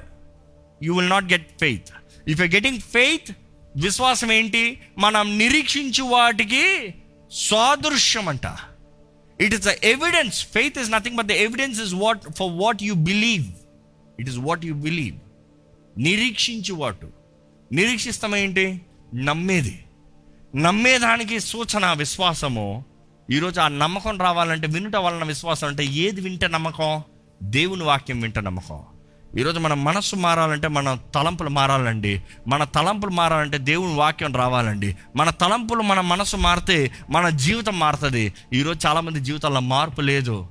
you 0.83 0.95
will 0.95 1.09
not 1.09 1.25
get 1.25 1.59
faith 1.59 1.89
if 2.27 2.41
you 2.41 2.47
getting 2.47 2.79
faith 2.79 3.31
విశ్వాసం 3.75 4.31
ఏంటి? 4.31 4.81
మనం 4.97 5.37
నిరీక్షించు 5.37 6.03
వాటికి 6.03 6.93
సాదృశ్యం 7.31 8.27
అంట. 8.27 8.45
It 9.41 9.53
is 9.53 9.63
the 9.63 9.67
evidence 9.83 10.45
faith 10.45 10.77
is 10.77 10.91
nothing 10.91 11.15
but 11.15 11.27
the 11.27 11.31
evidence 11.31 11.81
is 11.81 11.93
what 11.93 12.21
for 12.23 12.51
what 12.51 12.83
you 12.83 12.93
believe 12.93 13.45
it 14.19 14.29
is 14.29 14.37
what 14.37 14.65
you 14.65 14.73
believe 14.73 15.17
నిరీక్షించు 15.97 16.73
వాటు. 16.73 17.11
నిరీక్షిస్తామేంటి 17.71 18.81
నమ్మేది. 19.15 19.85
నమ్మేదానికి 20.55 21.39
సూచన 21.39 21.93
విశ్వాసము 21.93 22.85
ఈరోజు 23.31 23.59
ఆ 23.59 23.67
నమ్మకం 23.67 24.21
రావాలంటే 24.21 24.67
వినుట 24.67 24.95
వలన 24.95 25.23
విశ్వాసం 25.23 25.67
అంటే 25.67 25.85
ఏది 25.85 26.21
వింటే 26.21 26.47
నమ్మకం? 26.47 27.01
దేవుని 27.43 27.83
వాక్యం 27.83 28.21
వింటే 28.21 28.41
నమ్మకం. 28.41 28.79
ఈరోజు 29.37 29.59
మన 29.59 29.73
మనస్సు 29.73 30.15
మారాలంటే 30.15 30.67
మన 30.67 30.97
తలంపులు 31.15 31.49
మారాలండి. 31.49 32.21
మన 32.47 32.63
తలంపులు 32.63 33.11
మారాలంటే 33.11 33.57
దేవుని 33.57 33.95
వాక్యం 33.95 34.35
రావాలండి. 34.35 34.97
మన 35.15 35.29
తలంపులు 35.29 35.81
మన 35.81 36.01
మనసు 36.01 36.37
మారితే 36.37 36.91
మన 37.09 37.29
జీవితం 37.29 37.79
మారుతుంది. 37.79 38.33
ఈరోజు 38.53 38.87
చాలామంది 38.87 39.19
జీవితాల్లో 39.19 39.59
మార్పు 39.59 40.01
లేదు. 40.01 40.47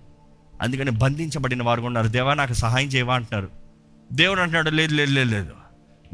అందుకని 0.62 0.90
బంధించబడిన 0.90 1.62
వారు 1.62 1.82
ఉన్నారు. 1.82 2.06
దేవా 2.06 2.34
నాకు 2.34 2.52
సహాయం 2.52 2.88
చేయవా 2.88 3.14
అంటున్నారు. 3.14 3.48
దేవుడు 4.12 4.40
అంటున్నాడు 4.40 4.70
లేదు 4.70 4.94
లేదు 4.94 5.10
లేదు 5.10 5.30
లేదు. 5.30 5.52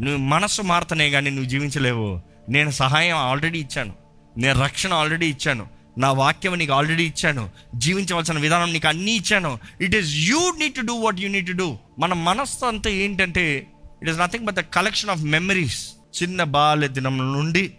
నువ్వు 0.00 0.19
మనస్సు 0.19 0.62
మారుతనే 0.62 1.11
కానీ 1.11 1.31
నువ్వు 1.31 1.49
జీవించలేవు. 1.49 2.21
నేను 2.49 2.71
సహాయం 2.71 3.16
ఆల్రెడీ 3.16 3.59
ఇచ్చాను. 3.59 3.92
నేను 4.38 4.61
రక్షణ 4.61 4.95
ఆల్రెడీ 4.95 5.26
ఇచ్చాను. 5.26 5.81
నా 5.99 6.12
వాక్యం 6.12 6.54
నీకు 6.54 6.72
ఆల్రెడీ 6.72 7.04
ఇచ్చాను. 7.04 7.50
జీవించవలసిన 7.75 8.38
విధానం 8.38 8.72
నీకు 8.72 8.88
అన్నీ 8.88 9.12
ఇచ్చాను. 9.12 9.58
It 9.80 9.96
is 9.96 10.14
you 10.14 10.52
need 10.58 10.75
to 10.75 10.80
do 10.80 10.94
what 10.94 11.20
you 11.20 11.28
need 11.28 11.46
to 11.46 11.52
do 11.52 11.78
మన 11.99 12.12
మనస్సు 12.12 12.64
అంతా 12.64 12.90
ఏంటంటే 12.90 13.66
it 14.02 14.11
is 14.11 14.18
nothing 14.18 14.44
but 14.44 14.54
the 14.54 14.61
collection 14.61 15.11
of 15.11 15.22
memories 15.22 15.92
చిన్న 16.22 16.42
బాల్య 16.42 16.88
దినం 16.88 17.18
నుండి 17.18 17.75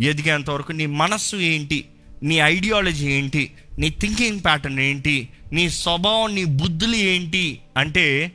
ఎదిగేంత 0.00 0.50
వరకు 0.50 0.72
నీ 0.72 0.86
మనస్సు 0.86 1.36
ఏంటి? 1.36 1.84
నీ 2.22 2.34
ఐడియాలజీ 2.34 3.10
ఏంటి? 3.10 3.52
నీ 3.78 3.90
థింకింగ్ 3.90 4.40
ప్యాటర్న్ 4.44 4.80
ఏంటి? 4.80 5.28
నీ 5.52 5.70
స్వభావం 5.70 6.34
నీ 6.34 6.44
బుద్ధులు 6.44 6.96
ఏంటి? 6.96 7.60
అంటే 7.76 8.32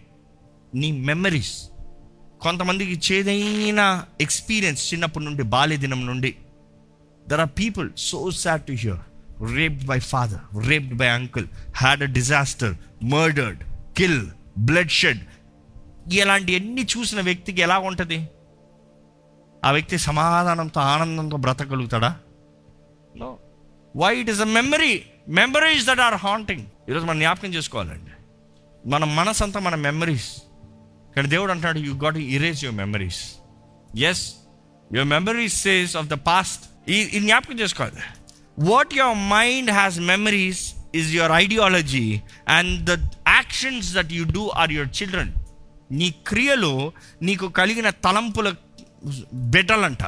నీ 0.75 0.91
మెమరీస్ 0.91 1.63
కొంతమందికి 2.41 3.13
చేదైన 3.13 4.03
ఎక్స్పీరియన్స్ 4.21 4.93
చిన్నప్పటి 4.93 5.25
నుండి 5.25 5.43
బాల్య 5.43 5.77
దినం 5.77 6.05
నుండి 6.05 6.35
there 7.29 7.39
are 7.39 7.49
people 7.59 7.89
so 7.97 8.31
sad 8.31 8.63
to 8.63 8.71
hear 8.71 9.01
raped 9.55 9.85
by 9.85 9.99
father 9.99 10.67
raped 10.67 10.93
by 10.93 11.07
uncle 11.07 11.47
had 11.75 12.03
a 12.03 12.05
disaster 12.05 12.75
murdered 13.03 13.63
kill 13.97 14.27
bloodshed 14.89 15.21
ఇలాంటి 16.13 16.51
ఎన్ని 16.53 16.83
చూసిన 16.83 17.21
వ్యక్తికి 17.21 17.61
ఎలా 17.61 17.77
ఉంటుంది? 17.79 18.29
ఆ 19.65 19.71
వ్యక్తి 19.71 19.97
సమాధానంతో 19.97 20.81
ఆనందంతో 20.81 21.37
బ్రతకగలుగుతాడా? 21.37 22.15
No 23.17 23.37
why 23.95 24.15
it 24.15 24.29
is 24.29 24.41
a 24.41 24.49
memory 24.57 24.93
memories 25.29 25.85
that 25.85 25.99
are 25.99 26.13
haunting 26.13 26.65
ఈరోజు 26.89 27.05
మనం 27.05 27.19
జ్ఞాపకం 27.19 27.53
చేసుకోవాలండి. 27.53 28.11
మన 28.85 29.03
మనసు 29.03 29.43
అంతా 29.43 29.59
మన 29.59 29.75
మెమరీస్ 29.75 30.29
కానీ 31.15 31.27
దేవుడు 31.27 31.51
అంటాడు 31.51 31.79
you 31.79 31.93
got 31.93 32.17
erase 32.17 32.65
your 32.65 32.77
memories 32.77 33.21
as 33.97 34.33
your 34.93 35.07
memories 35.07 35.57
says 35.61 35.97
of 35.97 36.07
the 36.07 36.13
past 36.13 36.63
ఈ 36.89 36.93
ఈ 36.93 37.19
జ్ఞాపకం 37.19 37.59
చేసుకోవాలి. 37.59 37.95
What 38.59 38.93
your 38.93 39.17
mind 39.17 39.71
has 39.71 39.99
memories 39.99 40.73
is 40.95 41.15
your 41.15 41.31
ideology 41.31 42.21
and 42.47 42.85
the 42.85 42.89
actions 43.27 43.93
that 43.95 44.11
you 44.11 44.23
do 44.23 44.47
are 44.47 44.71
your 44.73 45.01
children 45.01 45.31
నీ 45.91 46.09
క్రియలు 46.27 46.91
నీకు 47.21 47.49
కలిగిన 47.49 47.89
తలంపుల 47.89 48.55
బిడ్డలంట. 49.33 50.03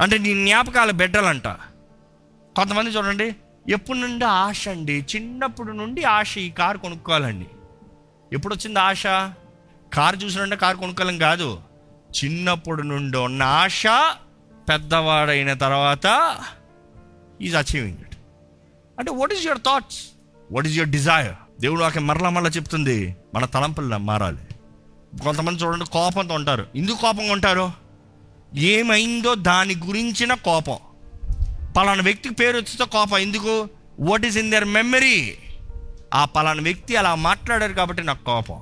అంటే 0.00 0.18
నీ 0.18 0.34
జ్ఞాపకాల 0.34 0.90
బిడ్డలంట. 0.90 1.48
కొంతమంది 2.56 2.90
చూడండి 2.90 3.36
ఎప్పటి 3.68 3.98
నుండి 3.98 4.24
ఆశ 4.24 4.68
అండి? 4.68 5.04
చిన్నప్పుడు 5.16 5.72
నుండి 5.72 6.04
ఆశ 6.04 6.38
ఈ 6.38 6.50
కారు 6.50 6.78
కొనుక్కోవాలండి. 6.78 7.46
ఎప్పుడు 8.32 8.54
వచ్చింది 8.54 8.78
ఆశ? 8.78 9.02
కారు 9.92 10.16
చూసినంటే 10.16 10.56
కారు 10.56 10.76
కొనుక్కోవాలని 10.76 11.18
కాదు. 11.18 11.60
చిన్నప్పుడు 12.24 12.82
నుండి 12.82 13.18
ఉన్న 13.18 13.42
ఆశ 13.42 13.82
పెద్దవాడైన 14.68 15.52
తర్వాత 15.52 16.36
ఈజ్ 17.40 17.56
అచీవింగ్ 17.56 17.98
ఇట్ 17.98 18.16
అంటే 18.98 19.10
what 19.10 19.32
is 19.32 19.44
your 19.44 19.58
thoughts 19.58 20.04
what 20.52 20.66
is 20.66 20.76
your 20.76 20.88
desire 20.88 21.60
దేవుడు 21.60 21.80
నాకు 21.80 21.98
మరలా 21.98 22.28
మరలా 22.28 22.48
చెప్తుంది. 22.48 23.16
మన 23.34 23.44
తలంపులు 23.44 23.96
మారాలి. 23.96 24.38
కొంతమంది 25.22 25.64
చూడండి 25.64 25.84
కోపంతో 25.84 26.34
ఉంటారు. 26.34 26.66
ఎందుకు 26.74 27.00
కోపంగా 27.00 27.32
ఉంటారు? 27.32 27.72
ఏమైందో 28.54 29.34
దాని 29.34 29.74
గురించిన 29.74 30.34
కోపం. 30.34 30.76
పలానా 31.76 32.02
వ్యక్తికి 32.02 32.34
పేరు 32.34 32.56
వచ్చితే 32.56 32.84
కోపం. 32.84 33.18
ఎందుకు? 33.18 33.68
What 34.00 34.26
is 34.26 34.36
in 34.36 34.52
their 34.52 34.64
memory 34.64 35.38
ఆ 36.14 36.24
పలానా 36.24 36.62
వ్యక్తి 36.62 36.96
అలా 36.96 37.14
మాట్లాడారు 37.14 37.72
కాబట్టి 37.72 38.02
నాకు 38.02 38.24
కోపం. 38.24 38.60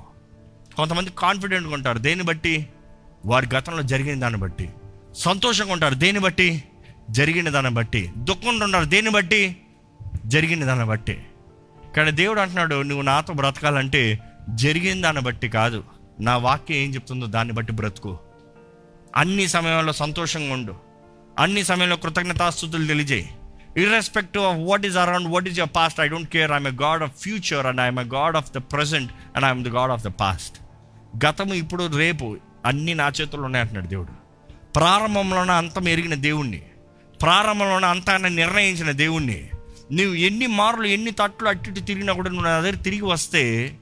కొంతమంది 0.75 1.11
కాన్ఫిడెంట్గా 1.17 1.73
ఉంటారు. 1.73 1.97
దేన్ని 1.97 2.25
బట్టి? 2.25 2.67
వారి 3.25 3.47
గతంలో 3.55 3.83
జరిగిన 3.83 4.19
దాన్ని 4.19 4.39
బట్టి. 4.39 4.69
సంతోషంగా 5.17 5.73
ఉంటారు. 5.73 5.95
దేన్ని 5.95 6.21
బట్టి? 6.21 6.63
జరిగిన 7.09 7.49
దాన్ని 7.49 7.71
బట్టి. 7.71 8.11
దుఃఖంలో 8.17 8.65
ఉంటారు 8.65 8.85
దేన్ని 8.85 9.11
బట్టి? 9.11 9.57
జరిగిన 10.25 10.65
దాన్ని 10.65 10.85
బట్టి. 10.85 11.23
కానీ 11.97 12.11
దేవుడు 12.11 12.39
అంటున్నాడు 12.39 12.81
నువ్వు 12.81 13.01
నాతో 13.01 13.33
బ్రతకాలంటే 13.33 14.19
జరిగిన 14.49 15.01
దాన్ని 15.01 15.21
బట్టి 15.21 15.49
కాదు. 15.49 15.83
నా 16.19 16.37
వాక్యం 16.37 16.77
ఏం 16.77 16.93
చెప్తుందో 16.93 17.25
దాన్ని 17.25 17.53
బట్టి 17.53 17.73
బ్రతుకు. 17.73 18.19
అన్ని 19.15 19.47
సమయంలో 19.47 19.93
సంతోషంగా 19.93 20.53
ఉండు. 20.53 20.75
అన్ని 21.39 21.63
సమయంలో 21.63 21.95
కృతజ్ఞతాస్థుతులు 21.95 22.87
తెలియజేయి. 22.87 23.29
Irrespective 23.77 24.43
of 24.43 24.57
what 24.59 24.85
is 24.85 24.97
around 24.97 25.27
what 25.27 25.47
is 25.47 25.59
your 25.59 25.69
past 25.75 26.01
I 26.01 26.07
don't 26.07 26.29
care 26.29 26.51
I'm 26.51 26.67
a 26.67 26.71
God 26.71 27.03
of 27.03 27.11
future 27.21 27.65
and 27.65 27.81
I'm 27.81 27.99
a 27.99 28.03
God 28.03 28.35
of 28.35 28.51
the 28.51 28.57
present 28.57 29.11
and 29.35 29.45
I'm 29.45 29.63
the 29.63 29.67
God 29.67 29.91
of 29.91 30.03
the 30.03 30.07
past 30.07 30.59
గతము 31.25 31.53
ఇప్పుడు 31.53 31.97
రేపు 31.97 32.37
అన్ని 32.65 32.93
నా 32.93 33.07
చేతుల్లో 33.07 33.43
ఉన్నాయి 33.43 33.61
అంటున్నాడు 33.61 33.87
దేవుడు. 33.87 34.26
ప్రారంభంలోనే 34.75 35.53
అంతం 35.53 35.89
ఎరిగిన 35.89 36.13
దేవుణ్ణి. 36.13 36.61
ప్రారంభంలోనే 37.21 37.87
అంతాన్ని 37.87 38.29
నిర్ణయించిన 38.29 38.91
దేవుణ్ణి. 38.91 39.49
నువ్వు 39.91 40.15
ఎన్ని 40.15 40.47
మార్లు 40.47 40.83
ఎన్ని 40.83 41.11
తట్లు 41.11 41.47
అట్టి 41.47 41.69
ఇటు 41.69 41.79
తిరిగినా 41.79 42.13
కూడా 42.13 42.29
నువ్వు 42.29 42.45
నా 42.45 42.59
దగ్గర 42.59 42.75
తిరిగి 42.75 43.01
వస్తే 43.01 43.75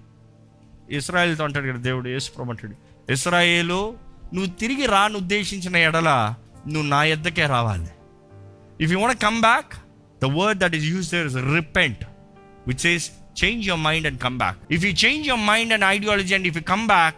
ఇస్రాయేల్తో 0.91 1.43
అంటాడు 1.43 1.67
కదా 1.67 1.77
దేవుడు 1.77 2.09
యేసుప్రభు 2.09 2.49
అంటాడు 2.49 2.75
ఇస్రాయేలు 3.11 3.95
నువ్వు 4.33 4.51
తిరిగి 4.51 4.85
రాను 4.85 5.17
ఉద్దేశించిన 5.17 5.75
ఎడల 5.75 6.33
నువ్వు 6.67 6.89
నా 6.89 7.03
ఎద్దకే 7.03 7.45
రావాలి. 7.45 7.87
If 8.81 8.91
you 8.91 8.99
want 8.99 9.21
come 9.21 9.41
back 9.41 9.73
the 10.23 10.25
word 10.25 10.59
that 10.59 10.75
is 10.75 10.85
use 10.85 11.11
there 11.11 11.25
is 11.25 11.35
repent 11.35 12.03
which 12.67 12.87
is 12.87 13.11
change 13.43 13.67
your 13.67 13.81
mind 13.81 14.07
and 14.07 14.21
come 14.21 14.37
back 14.37 14.73
if 14.73 14.85
you 14.85 14.91
change 14.91 15.27
your 15.27 15.43
mind 15.43 15.73
and 15.73 15.85
ideology 15.85 16.35
and 16.35 16.47
if 16.47 16.57
you 16.57 16.63
come 16.63 16.87
back 16.87 17.15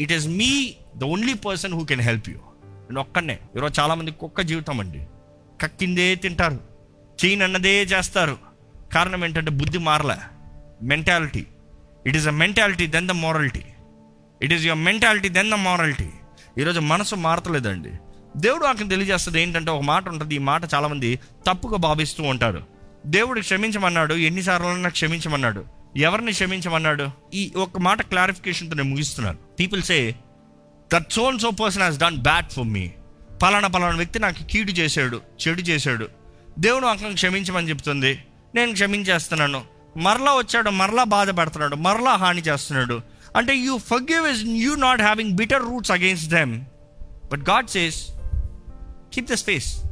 it 0.00 0.12
is 0.12 0.26
me 0.26 0.74
the 0.96 1.04
only 1.04 1.34
person 1.34 1.72
who 1.72 1.84
can 1.84 2.00
help 2.00 2.30
you 2.30 2.36
నేను 2.88 3.00
ఒక్కనే 3.00 3.38
ఈరోజు 3.56 3.80
చాలామంది 3.80 4.10
కుక్క 4.10 4.40
జీవితం 4.40 4.80
అండి. 4.80 5.06
కక్కిందే 5.62 6.14
తింటారు. 6.14 6.60
చేయనన్నదే 7.24 7.82
చేస్తారు. 7.82 8.36
కారణం 8.94 9.24
ఏంటంటే 9.24 9.50
బుద్ధి 9.50 9.78
మారలే. 9.78 10.14
Mentality. 10.82 11.46
It 12.06 12.16
is 12.16 12.28
a 12.28 12.30
mentality 12.30 12.86
then 12.86 13.08
the 13.08 13.10
morality 13.10 13.62
it 14.42 14.52
is 14.52 14.66
your 14.66 14.78
mentality 14.78 15.28
then 15.28 15.50
the 15.50 15.54
morality 15.54 16.10
ఈరోజు 16.58 16.80
మనసు 16.80 17.14
మారతలేదండి. 17.14 17.90
దేవుడు 18.36 18.64
నాకు 18.64 18.88
తెలియజేస్తుంది 18.88 19.42
ఏంటంటే 19.42 19.70
ఒక 19.70 19.82
మాట 19.82 20.08
ఉంటుంది. 20.08 20.34
ఈ 20.34 20.38
మాట 20.38 20.62
చాలామంది 20.74 21.18
తప్పుగా 21.46 21.76
భావిస్తూ 21.76 22.22
ఉంటారు. 22.22 22.62
దేవుడు 23.06 23.40
క్షమించమన్నాడు. 23.40 24.14
ఎన్నిసార్లు 24.14 24.90
క్షమించమన్నాడు. 24.90 25.64
ఎవరిని 25.96 26.32
క్షమించమన్నాడు? 26.32 27.08
ఈ 27.34 27.52
ఒక 27.56 27.78
మాట 27.78 28.02
క్లారిఫికేషన్తో 28.02 28.74
నేను 28.74 28.88
ముగిస్తున్నాను. 28.88 29.38
People 29.60 29.82
say 29.82 30.14
that 30.92 31.12
so and 31.12 31.38
so 31.38 31.50
person 31.50 31.82
has 31.82 31.98
done 31.98 32.16
bad 32.16 32.50
for 32.50 32.64
me 32.64 32.90
పలానా 33.42 33.68
పలానా 33.68 33.96
వ్యక్తి 33.96 34.18
నాకు 34.18 34.42
కీడు 34.42 34.70
చేశాడు 34.70 35.20
చెడు 35.42 35.60
చేశాడు. 35.60 36.08
దేవుడు 36.58 36.86
అక్కడ 36.86 37.14
క్షమించమని 37.14 37.68
చెప్తుంది. 37.68 38.22
నేను 38.54 38.72
క్షమించేస్తున్నాను. 38.72 39.62
మరలా 39.96 40.32
వచ్చాడు 40.34 40.70
మరలా 40.70 41.04
బాధపడుతున్నాడు 41.04 41.76
మరలా 41.76 42.14
హాని 42.14 42.42
చేస్తున్నాడు. 42.42 43.00
అంటే 43.36 43.56
you 43.56 43.78
forgive 43.78 44.26
is 44.26 44.42
you 44.44 44.74
not 44.74 45.02
having 45.02 45.30
bitter 45.30 45.62
roots 45.62 45.92
against 45.92 46.30
them 46.30 46.64
but 47.32 47.40
God 47.40 47.68
says 47.68 48.08
keep 49.14 49.30
the 49.30 49.34
space 49.34 49.82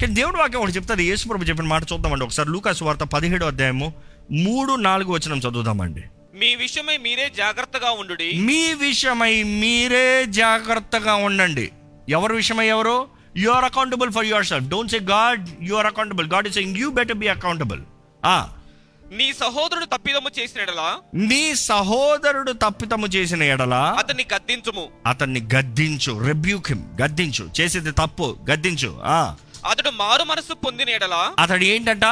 కానీ 0.00 0.14
దేవుడు 0.14 0.36
వాక్యం 0.36 0.60
ఒకటి 0.60 0.72
చెప్తుంది 0.72 1.04
యేసుప్రభు 1.04 1.44
చెప్పిన 1.44 1.66
మాట 1.66 1.82
చూద్దామండి. 1.92 2.24
ఒకసారి 2.24 2.48
లూకాసు 2.48 2.84
వార్త 2.84 3.00
పదిహేడు 3.00 3.44
అధ్యాయము 3.44 3.92
మూడు 4.32 4.72
నాలుగు 4.72 5.12
వచనం 5.12 5.38
చదువుదామండి. 5.38 6.04
మీ 6.38 6.54
విషయమై 6.54 6.96
మీరే 6.96 7.32
జాగ్రత్తగా 7.36 7.90
ఉండుడి. 7.90 8.32
మీ 8.34 8.74
విషయమై 8.74 9.42
మీరే 9.42 10.26
జాగ్రత్తగా 10.28 11.14
ఉండండి. 11.14 11.70
ఎవరి 12.08 12.36
విషయమై 12.36 12.66
ఎవరు? 12.66 13.08
You 13.36 13.50
are 13.50 13.64
accountable 13.64 14.12
for 14.12 14.24
yourself 14.46 14.68
don't 14.68 14.90
say 14.90 14.98
God 14.98 15.48
you 15.62 15.74
are 15.74 15.86
accountable 15.86 16.32
God 16.32 16.46
is 16.46 16.54
saying 16.54 16.76
you 16.76 16.90
better 16.90 17.16
be 17.16 17.28
accountable 17.28 17.80
నీ 19.12 19.32
సహోదరుడు 19.32 19.84
తప్పిదము 19.84 20.40
చేసిన 20.40 20.60
ఎడలా? 20.60 20.98
నీ 21.14 21.54
సహోదరుడు 21.54 22.52
తప్పితము 22.52 23.06
చేసిన 23.06 23.42
ఎడల 23.42 23.96
అతన్ని 23.98 24.26
గద్దించుము. 24.34 24.88
అతన్ని 25.06 25.40
గద్దించు 25.54 26.26
రెబ్యూక్ 26.26 26.68
హిమ్ 26.68 27.00
గద్దించు. 27.02 27.50
చేసేది 27.60 27.92
తప్పు 27.92 28.36
గద్దించు. 28.50 29.00
ఆ. 29.04 29.36
అతడు 29.66 29.90
మారు 29.90 30.24
మనసు 30.24 30.54
పొందిన 30.54 30.88
ఎడలా? 30.88 31.32
అతడు 31.38 31.64
ఏంటంట? 31.64 32.04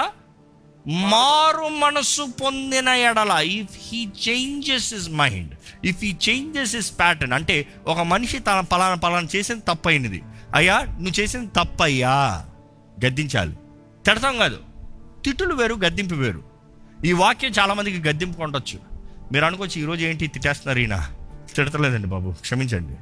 మారు 0.88 1.69
మనసు 1.69 2.26
పొందిన 2.45 2.88
ఎడల 2.88 3.31
if 3.31 3.69
he 3.73 4.09
changes 4.28 4.95
his 4.95 5.11
mind 5.11 5.50
if 5.85 5.97
he 6.02 6.16
changes 6.28 6.76
his 6.76 6.99
pattern 6.99 7.33
అంటే 7.33 7.66
ఒక 7.87 8.00
మనిషి 8.00 8.38
తన 8.38 8.61
పలానా 8.61 8.95
పలానా 8.95 9.28
చేసింది 9.37 9.62
తప్పైనది 9.69 10.23
అయ్యా 10.55 10.78
నువ్వు 10.81 11.21
చేసింది 11.21 11.47
తప్పయ్యా. 11.47 12.45
గద్దించాలి. 13.07 13.52
తిడతాం 14.07 14.38
కాదు. 14.38 14.59
తిట్టులు 15.25 15.55
వేరు 15.55 15.75
గద్దింపు 15.75 16.14
వేరు. 16.14 16.43
ఈ 17.05 17.12
వాక్యం 17.12 17.52
చాలామందికి 17.59 18.09
గద్దింపు 18.09 18.43
ఉండొచ్చు. 18.43 18.78
మీరు 19.33 19.45
అనుకోవచ్చు 19.45 19.81
ఈరోజు 19.81 20.07
ఏంటి 20.07 20.26
తిట్టేస్తున్నారు 20.26 20.78
ఈయన? 20.78 21.11
తిడతలేదండి 21.57 22.07
బాబు 22.07 22.31
క్షమించండి. 22.31 22.95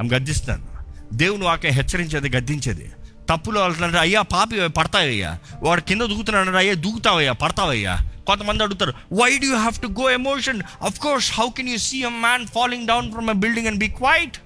ఆమె 0.00 0.08
గద్దిస్తున్నాను. 0.08 0.66
దేవుని 1.14 1.44
వాక్యం 1.44 1.72
హెచ్చరించేది 1.72 2.36
గద్దించేది. 2.36 2.92
తప్పులు 3.30 3.60
వెళ్తున్నాడు 3.60 3.96
అయ్యా 3.96 4.22
పాపి 4.22 4.68
పడతావయ్యా. 4.68 5.38
వాడు 5.62 5.80
కింద 5.80 6.02
దూకుతున్నాడు 6.02 6.56
అయ్యా 6.56 6.74
దూకుతావయ్యా 6.74 7.32
పడతావయ్యా. 7.32 7.98
కొంతమంది 8.26 8.62
అడుగుతారు 8.62 8.94
why 9.12 9.38
do 9.38 9.56
have 9.56 9.82
to 9.82 9.86
go 9.86 10.10
emotion 10.10 10.62
of 10.82 11.00
course 11.00 11.32
how 11.32 11.48
can 11.48 11.68
you 11.68 11.78
see 11.78 12.02
a 12.02 12.08
man 12.08 12.46
falling 12.46 12.88
down 12.88 13.12
from 13.12 13.30
a 13.30 13.32
building 13.32 13.66
and 13.66 13.78
be 13.78 13.88
quiet 13.88 14.36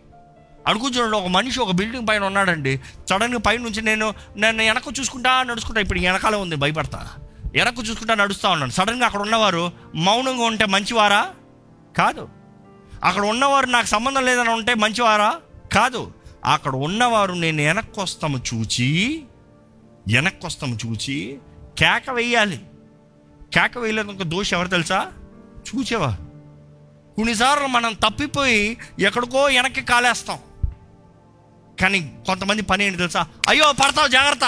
అడుగుతున్నాడు 0.67 1.17
ఒక 1.17 1.27
మనిషి 1.27 1.61
ఒక 1.61 1.71
బిల్డింగ్ 1.71 2.09
పైన 2.09 2.25
ఉన్నాడండి. 2.25 2.81
సడన్గా 3.11 3.39
పైన 3.39 3.61
నుంచి 3.61 3.83
నేను 3.83 4.15
నేను 4.37 4.65
వెనక 4.65 4.83
చూసుకుంటా 5.01 5.43
నడుచుకుంటా 5.43 5.81
ఇప్పుడు 5.81 6.01
వెనకాల 6.01 6.37
ఉంది 6.37 6.57
భయపడతా. 6.57 7.09
వెనక 7.53 7.75
చూసుకుంటా 7.81 8.15
నడుస్తూ 8.15 8.51
ఉన్నాను. 8.51 8.71
సడన్గా 8.71 9.07
అక్కడ 9.07 9.21
ఉన్నవారు 9.21 9.73
మౌనంగా 9.95 10.45
ఉంటే 10.45 10.67
మంచివారా? 10.67 11.27
కాదు. 11.99 12.29
అక్కడ 13.05 13.23
ఉన్నవారు 13.23 13.67
నాకు 13.67 13.87
సంబంధం 13.87 14.25
లేదని 14.25 14.51
ఉంటే 14.51 14.75
మంచివారా? 14.75 15.35
కాదు. 15.73 16.13
అక్కడ 16.45 16.77
ఉన్నవారు 16.77 17.33
నేను 17.33 17.63
వెనక్కొస్తాము 17.63 18.39
చూచి 18.39 19.25
వెనక్కొస్తాము 20.15 20.79
చూచి 20.87 21.39
కేక 21.79 22.11
వేయాలి. 22.11 22.61
కేక 23.55 23.79
వేయలేదు 23.79 24.13
దోషం 24.13 24.57
ఎవరు 24.57 24.69
తెలుసా? 24.69 25.13
చూచేవా. 25.57 26.17
కొన్నిసార్లు 27.17 27.67
మనం 27.67 27.93
తప్పిపోయి 27.93 28.79
ఎక్కడికో 29.01 29.43
వెనక్కి 29.43 29.81
కాలేస్తాం. 29.81 30.39
కానీ 31.81 32.15
కొంతమంది 32.27 32.63
పని 32.63 32.85
ఏంటి 32.85 32.99
తెలుసా? 32.99 33.27
అయ్యో 33.49 33.73
పడతావు 33.73 34.09
జాగ్రత్త. 34.09 34.45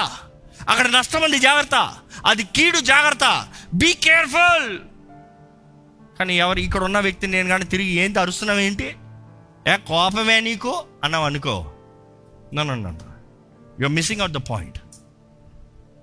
అక్కడ 0.69 0.87
నష్టం 0.87 1.23
ఉంది 1.23 1.39
జాగ్రత్త. 1.39 1.95
అది 2.27 2.45
కీడు 2.45 2.79
జాగ్రత్త. 2.79 3.49
బీ 3.75 3.93
కేర్ఫుల్ 3.93 4.79
కానీ 6.19 6.39
ఎవరు 6.39 6.59
ఇక్కడ 6.59 6.85
ఉన్న 6.85 6.99
వ్యక్తి 6.99 7.27
నేను 7.27 7.49
కానీ 7.49 7.65
తిరిగి 7.65 7.91
ఏంటి 7.91 8.19
అరుస్తున్నావు 8.19 8.61
ఏంటి 8.61 8.97
ఏ 9.69 9.77
కోపమే 9.77 10.41
నీకు? 10.41 10.85
అన్నావు 11.05 11.25
అనుకో. 11.25 11.71
నన్ను 12.54 13.00
you 13.82 13.88
missing 13.88 14.20
out 14.20 14.32
the 14.32 14.37
point 14.37 14.78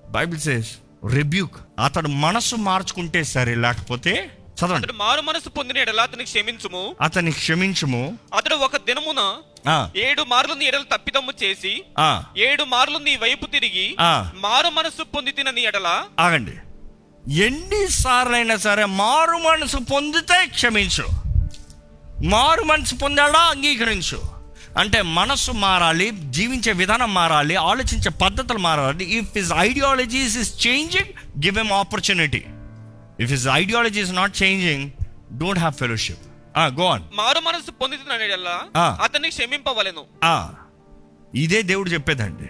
Bible 0.09 0.39
says 0.39 0.77
rebuke 1.13 1.55
అతడు 1.85 2.07
మనసు 2.07 2.55
మార్చుకుంటే 2.55 3.23
సరే 3.23 3.55
లేకపోతే 3.55 4.37
చదవండి. 4.55 4.87
అతడు 4.87 4.93
మారు 4.93 5.21
మనసు 5.21 5.49
పొందిన 5.49 5.77
ఎడల 5.77 6.01
అతనికి 6.01 6.23
క్షమించుము. 6.23 6.95
అతన్ని 7.01 7.31
క్షమించము. 7.31 8.17
అతడు 8.37 8.55
ఒక 8.55 8.77
దినమున 8.77 9.35
ఏడు 9.97 10.23
మార్లు 10.27 10.53
నీ 10.53 10.65
ఎడల 10.65 10.83
తప్పిదమ్ము 10.95 11.33
చేసి 11.43 11.83
ఏడు 12.37 12.63
మార్లు 12.63 12.97
నీ 12.97 13.15
వైపు 13.15 13.45
తిరిగి. 13.45 13.95
మారు 14.35 14.69
మనసు 14.69 15.03
పొంది 15.03 15.31
తిన 15.31 15.49
నీ 15.49 15.61
ఎడల. 15.61 16.03
ఆగండి. 16.19 16.53
ఎన్నిసార్లైనా 17.45 18.55
సరే 18.57 18.85
మారు 18.85 19.37
మనసు 19.37 19.77
పొందితే 19.77 20.45
క్షమించు. 20.45 21.07
మారు 22.25 22.63
మనసు 22.63 22.95
పొందాడా 22.95 23.39
అంగీకరించు. 23.39 24.40
అంటే 24.77 25.01
మనసు 25.01 25.51
మారాలి 25.51 26.11
జీవించే 26.11 26.71
విధానం 26.71 27.13
మారాలి 27.13 27.55
ఆలోచించే 27.55 28.09
పద్ధతులు 28.09 28.57
మారాలి. 28.57 29.03
If 29.03 29.27
his 29.35 29.51
ideologies 29.57 30.37
is 30.37 30.67
changing 30.67 31.11
give 31.45 31.59
em 31.59 31.71
opportunity 31.71 32.43
if 33.19 33.31
his 33.31 33.47
ideology 33.47 34.01
is 34.01 34.13
not 34.13 34.43
changing 34.43 34.91
don't 35.31 35.59
have 35.59 35.73
fellowship 35.73 36.19
go 36.57 36.85
on 36.85 37.03
మారు 37.13 37.39
మనసు 37.39 37.71
పొంది 37.71 37.97
తిన 37.97 38.21
ఎడల 38.21 38.59
ఆ. 38.75 38.97
అతన్ని 39.03 39.29
క్షమింపవలెను. 39.29 40.03
ఇదే 41.35 41.61
దేవుడు 41.61 41.89
చెప్పేదండి. 41.89 42.49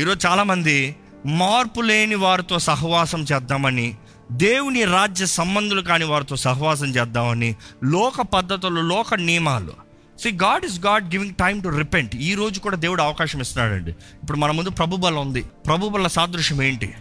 ఈరోజు 0.00 0.26
చాలామంది 0.26 0.96
మార్పు 1.26 1.80
లేని 1.80 2.14
వారితో 2.14 2.58
సహవాసం 2.58 3.22
చేద్దామని 3.22 3.96
దేవుని 4.32 4.84
రాజ్య 4.84 5.26
సంబంధులు 5.26 5.80
కాని 5.82 6.04
వారితో 6.04 6.36
సహవాసం 6.36 6.86
చేద్దామని 6.86 7.54
లోక 7.84 8.20
పద్ధతులు 8.20 8.80
లోక 8.80 9.14
నియమాలు 9.14 9.89
see 10.20 10.30
God 10.32 10.64
is 10.64 10.80
God 10.80 11.14
giving 11.14 11.34
time 11.34 11.62
to 11.62 11.68
repent 11.68 12.16
ఈ 12.16 12.34
రోజు 12.34 12.60
కూడా 12.60 12.76
దేవుడు 12.76 13.02
అవకాశం 13.02 13.40
ఇస్తున్నాడండి. 13.40 13.90
ఇప్పుడు 13.90 14.38
మన 14.38 14.50
ముందు 14.50 14.70
ప్రభుబల 14.70 15.14
ఉంది. 15.14 15.42
ప్రభుబల 15.42 16.06
సాదృశ్యం 16.06 16.62
ఏంటి? 16.62 16.94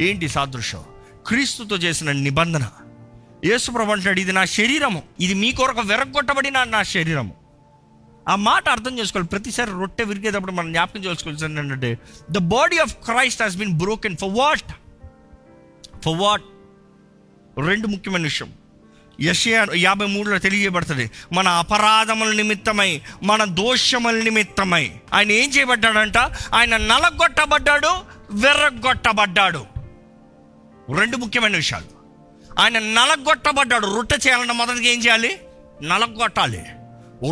ఏంటి 0.00 0.28
సాదృశ్యం? 0.28 0.82
క్రీస్తుతో 1.26 1.76
చేసిన 1.76 2.12
నిబంధన. 2.12 2.68
యేసుప్రభు 3.44 3.92
అంటాడు 3.92 4.20
ఇది 4.20 4.32
నా 4.32 4.44
శరీరము. 4.44 5.02
ఇది 5.20 5.34
మీ 5.34 5.52
కొరకు 5.52 5.80
వెరగొట్టబడిన 5.80 6.64
నా 6.64 6.82
శరీరము. 6.82 7.34
ఆ 8.28 8.34
మాట 8.34 8.68
అర్థం 8.68 8.98
చేసుకోవాలి. 8.98 9.28
ప్రతిసారి 9.28 9.70
రొట్టె 9.70 10.04
విరిగేటప్పుడు 10.04 10.52
మనం 10.52 10.72
జ్ఞాపకం 10.72 11.04
చేసుకోవాల్సింది 11.04 11.60
ఏంటంటే 11.60 11.98
the 12.30 12.38
body 12.38 12.78
of 12.78 12.94
Christ 12.94 13.42
has 13.42 13.56
been 13.56 13.78
broken 13.78 14.16
for 14.16 14.30
what 14.32 14.72
for 16.00 16.18
what 16.18 16.42
రెండు 17.58 17.86
ముఖ్యమైన 17.86 18.22
విషయం. 18.22 18.63
యషయా 19.20 19.66
యాభై 19.74 20.06
మూడులో 20.06 20.38
తెలియబడుతుంది. 20.38 21.10
మన 21.32 21.48
అపరాధముల 21.48 22.32
నిమిత్తమై 22.32 23.02
మన 23.22 23.44
దోషముల 23.44 24.14
నిమిత్తమై. 24.14 24.90
ఆయన 25.14 25.32
ఏం 25.32 25.50
చేయబడ్డాడంట? 25.50 26.18
ఆయన 26.54 26.76
నలగొట్టబడ్డాడు 26.76 27.88
వెర్రగొట్టబడ్డాడు 28.30 29.66
రెండు 30.96 31.16
ముఖ్యమైన 31.16 31.56
విషయాలు. 31.56 31.84
ఆయన 32.60 32.78
నలగొట్టబడ్డాడు. 32.78 33.96
రొట్టె 33.96 34.16
చేయాలంటే 34.16 34.52
మొదటిగా 34.52 34.84
ఏం 34.84 35.00
చేయాలి? 35.00 35.40
నలగొట్టాలి. 35.82 36.64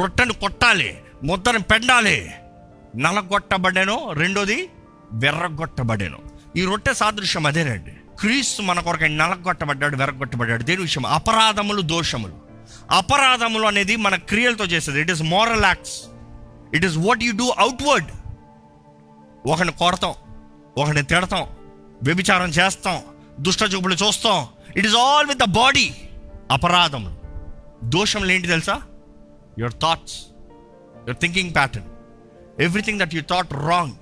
రొట్టెను 0.01 0.33
కొట్టాలి. 0.33 0.99
ముద్దను 1.25 1.59
పెండాలి. 1.59 2.31
నలగొట్టబడాను. 2.97 4.13
రెండోది 4.13 4.69
వెర్రగొట్టబడాను 5.13 6.19
ఈ 6.57 6.65
రొట్టె 6.65 6.95
సాదృశ్యం 6.95 7.47
అదేనండి. 7.47 7.93
క్రీస్తు 8.21 8.63
మన 8.63 8.81
కొరకు 8.81 9.05
నలగొట్టబడ్డాడు 9.05 9.97
వెరగొట్టబడ్డాడు. 9.97 10.63
దేని 10.63 10.83
విషయం 10.83 11.07
అపరాధములు 11.07 11.83
దోషములు. 11.83 12.37
అపరాధములు 12.91 13.67
అనేది 13.67 13.97
మన 13.97 14.15
క్రియలతో 14.17 14.65
చేస్తుంది 14.65 15.01
it 15.01 15.11
is 15.11 15.23
moral 15.23 15.65
acts 15.65 16.03
it 16.75 16.85
is 16.85 16.97
what 16.97 17.23
you 17.23 17.33
do 17.33 17.49
outward 17.59 18.11
ఒకరిని 19.47 19.73
కొడతాం 19.73 20.15
ఒకరిని 20.79 21.03
తిడతాం 21.03 21.47
వ్యభిచారం 22.03 22.51
చేస్తాం 22.51 23.03
దుష్ట 23.41 23.63
చూపులు 23.63 23.95
చూస్తాం. 23.95 24.49
It 24.77 24.87
is 24.87 24.97
all 24.97 25.27
with 25.27 25.39
the 25.39 25.45
body 25.45 25.95
అపరాధములు. 26.51 27.17
దోషములు 27.89 28.33
ఏంటి 28.33 28.49
తెలుసా? 28.49 28.83
Your 29.59 29.73
thoughts 29.83 30.19
your 30.97 31.17
thinking 31.17 31.55
pattern 31.55 31.89
everything 32.63 33.01
that 33.01 33.15
you 33.15 33.23
thought 33.23 33.53
wrong 33.53 33.93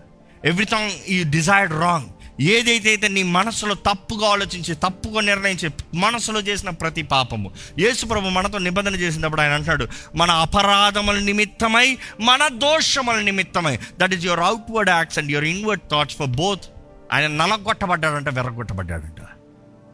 everything 0.45 0.91
you 1.09 1.31
desired 1.31 1.75
wrong 1.81 2.09
ఏదైతే 2.41 2.89
అయితే 2.89 3.09
నీ 3.09 3.23
మనసులో 3.23 3.75
తప్పుగా 3.75 4.29
ఆలోచించి 4.29 4.75
తప్పుగా 4.75 5.21
నిర్ణయించి 5.21 5.71
మనసులో 5.95 6.41
చేసిన 6.41 6.71
ప్రతి 6.71 7.03
పాపము. 7.03 7.51
యేసుప్రభు 7.79 8.29
మనతో 8.29 8.59
నిబంధన 8.59 8.95
చేసినప్పుడు 8.95 9.41
ఆయన 9.41 9.53
అంటాడు 9.53 9.89
మన 10.15 10.31
అపరాధముల 10.31 11.19
నిమిత్తమై 11.19 11.99
మన 12.21 12.49
దోషముల 12.49 13.21
నిమిత్తమై. 13.21 13.79
That 13.99 14.15
is 14.15 14.25
your 14.25 14.41
outward 14.41 14.91
acts 14.91 15.19
and 15.19 15.33
your 15.33 15.45
inward 15.45 15.83
thoughts 15.91 16.17
for 16.17 16.29
both 16.29 16.65
ఆయన 17.13 17.27
నలగొట్టబడ్డాడంట 17.27 18.29
వెర్రగొట్టబడ్డాడంట 18.29 19.21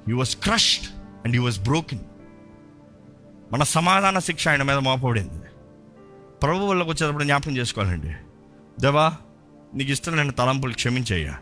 you 0.08 0.18
was 0.18 0.36
crushed 0.36 0.86
and 1.24 1.36
he 1.36 1.38
was 1.38 1.58
broken 1.58 2.00
మన 3.52 3.62
సమాధాన 3.62 4.18
శిక్ష 4.18 4.48
ఆయన 4.48 4.62
మీద 4.62 4.76
మోపబడింది. 4.76 5.44
ప్రభు 6.42 6.64
వల్లకు 6.64 6.90
వచ్చేటప్పుడు 6.90 7.24
జ్ఞాపకం 7.24 7.56
చేసుకోవాలండి. 7.56 8.12
దేవా 8.80 9.14
నీకు 9.74 9.90
ఇష్టం 9.90 10.16
నేను 10.16 10.32
తలంపులు 10.32 10.74
క్షమించయ్యా. 10.74 11.34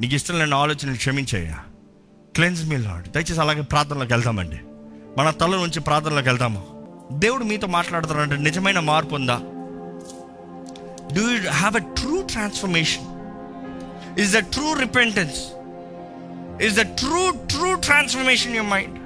నీకు 0.00 0.14
ఇష్టం 0.14 0.38
లేని 0.38 0.54
ఆలోచనలు 0.54 0.96
క్షమించయ్యా. 0.96 1.58
క్లెన్స్ 2.36 2.64
మీ 2.64 2.76
లాడ్ 2.76 3.08
దయచేసి 3.08 3.40
అలాగే 3.40 3.60
ప్రార్థనలోకి 3.62 4.12
వెళ్తామండి 4.12 4.58
మన 5.18 5.30
తల 5.30 5.50
నుంచి 5.56 5.80
ప్రార్థనలోకి 5.80 6.28
వెళ్తాము 6.28 6.62
దేవుడు 7.12 7.44
మీతో 7.44 7.66
మాట్లాడుతున్నాడంటే 7.66 8.36
నిజమైన 8.36 8.78
మార్పు 8.78 9.14
ఉందా? 9.14 9.36
Do 11.14 11.30
you 11.30 11.50
have 11.50 11.76
a 11.76 11.80
true 11.80 12.22
transformation 12.22 13.06
is 14.20 14.32
the 14.32 14.38
true 14.38 14.72
repentance 14.72 15.40
is 16.62 16.74
the 16.74 16.80
true 16.80 17.30
true 17.30 17.74
transformation 17.74 18.56
your 18.56 18.70
mind 18.70 18.98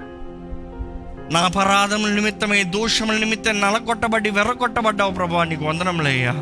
నా 1.35 1.41
అపరాధముల 1.41 2.11
నిమిత్తమై 2.11 2.65
దోషముల 2.65 3.19
నిమిత్తం 3.19 3.61
నలగొట్టబడి 3.61 4.31
వెర్రగొట్టబడ్డావు 4.31 5.13
ప్రభా 5.13 5.45
నీకు 5.45 5.65
వందనములయ్యా. 5.65 6.33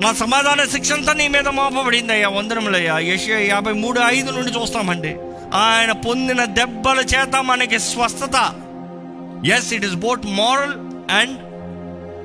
నా 0.00 0.12
సమాధాన 0.12 0.64
శిక్ష 0.64 0.92
అంతా 0.92 1.12
నీ 1.12 1.28
మీద 1.28 1.48
మోపబడింది 1.48 2.12
అయ్యా 2.12 2.28
వందనములయ్యా. 2.28 2.98
యశ 2.98 3.28
యాభై 3.28 3.72
మూడు 3.72 4.00
ఐదు 4.00 4.30
నుండి 4.30 4.60
చూస్తామండి. 4.60 5.16
ఆయన 5.54 5.92
పొందిన 5.92 6.44
దెబ్బల 6.44 6.98
చేత 6.98 7.36
మనకి 7.36 7.78
స్వస్థత. 7.78 8.54
Yes 9.46 9.72
it 9.72 9.84
is 9.84 9.94
both 9.94 10.26
moral 10.26 10.74
and 11.12 11.38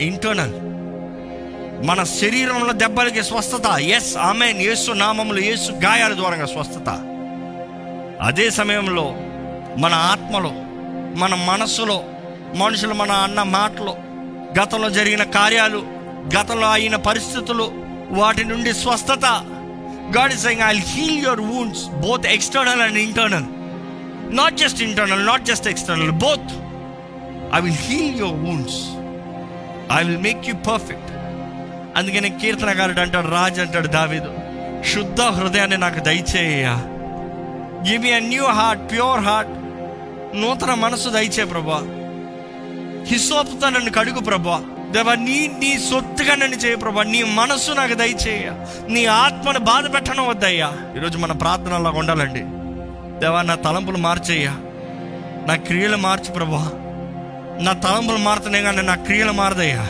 internal 0.03 0.53
మన 1.87 2.03
శరీరంలో 2.03 2.73
దెబ్బలకి 2.73 3.23
స్వస్థత. 3.23 3.79
ఎస్ 3.79 4.17
ఆమె 4.17 4.45
యేసు 4.45 4.91
నామములు 4.91 5.39
యేసు 5.39 5.71
గాయాల 5.71 6.13
ద్వారా 6.13 6.45
స్వస్థత. 6.45 6.89
అదే 8.21 8.49
సమయంలో 8.49 9.15
మన 9.77 9.93
ఆత్మలో 9.93 10.51
మన 11.15 11.35
మనస్సులో 11.35 12.03
మనుషులు 12.55 12.93
మన 12.93 13.11
అన్న 13.11 13.43
మాటలు 13.43 13.95
గతంలో 14.61 14.89
జరిగిన 14.89 15.23
కార్యాలు 15.23 15.94
గతంలో 16.33 16.67
అయిన 16.69 16.95
పరిస్థితులు 16.95 17.71
వాటి 18.09 18.43
నుండి 18.43 18.73
స్వస్థత. 18.73 19.25
God 20.17 20.33
is 20.33 20.43
saying 20.43 20.61
I 20.61 20.79
heal 20.79 21.23
your 21.23 21.41
wounds 21.41 21.85
both 21.89 22.25
external 22.27 22.81
and 22.81 22.97
internal 22.97 23.45
not 24.35 24.55
just 24.55 24.81
internal 24.81 25.25
not 25.25 25.45
just 25.45 25.67
external 25.67 26.11
both 26.11 26.51
I 27.55 27.59
will 27.59 27.77
heal 27.77 28.19
your 28.19 28.39
wounds 28.39 28.79
I 29.99 30.03
will 30.03 30.21
make 30.21 30.49
you 30.49 30.55
perfect 30.55 31.11
అందుకని 31.97 32.29
కీర్తనగారుడు 32.29 32.99
అంటాడు 32.99 33.27
రాజు 33.27 33.61
అంటాడు 33.61 33.87
దావీదు 33.87 34.29
శుద్ధ 34.93 35.21
హృదయాన్ని 35.21 35.77
నాకు 35.77 35.99
దయచేయ్యా. 35.99 36.73
Give 37.89 38.01
me 38.01 38.11
a 38.11 38.19
new 38.19 38.45
heart 38.45 38.91
pure 38.91 39.19
heart 39.19 39.51
నూతన 40.41 40.73
మనసు 40.73 41.09
దయచే 41.09 41.45
ప్రభా. 41.45 41.81
హిసోపుతో 43.07 43.69
నన్ను 43.69 43.91
కడుగు 43.91 44.19
ప్రభా. 44.19 44.63
దేవా 44.95 45.15
నీ 45.15 45.51
నీ 45.59 45.79
సొత్తుగా 45.91 46.35
నన్ను 46.35 46.57
చేయ 46.57 46.75
ప్రభా. 46.75 47.03
నీ 47.03 47.23
మనస్సు 47.23 47.71
నాకు 47.71 47.93
దయచేయ. 47.93 48.51
నీ 48.87 49.05
ఆత్మను 49.05 49.59
బాధ 49.59 49.93
పెట్టడం 49.93 50.27
వద్దయ్యా. 50.27 50.73
ఈరోజు 50.97 51.17
మన 51.17 51.31
ప్రార్థన 51.31 51.73
అలా 51.73 51.89
ఉండాలండి. 51.89 52.39
దేవా 53.19 53.41
నా 53.41 53.55
తలంపులు 53.55 53.97
మార్చేయ్యా. 53.97 54.51
నా 55.47 55.55
క్రియలు 55.55 55.97
మార్చు 55.97 56.31
ప్రభా. 56.31 56.71
నా 57.61 57.73
తలంపులు 57.73 58.17
మారుతున్నాయి 58.17 58.63
కానీ 58.63 58.81
నా 58.81 58.95
క్రియలు 58.95 59.31
మారదయ్యా. 59.31 59.81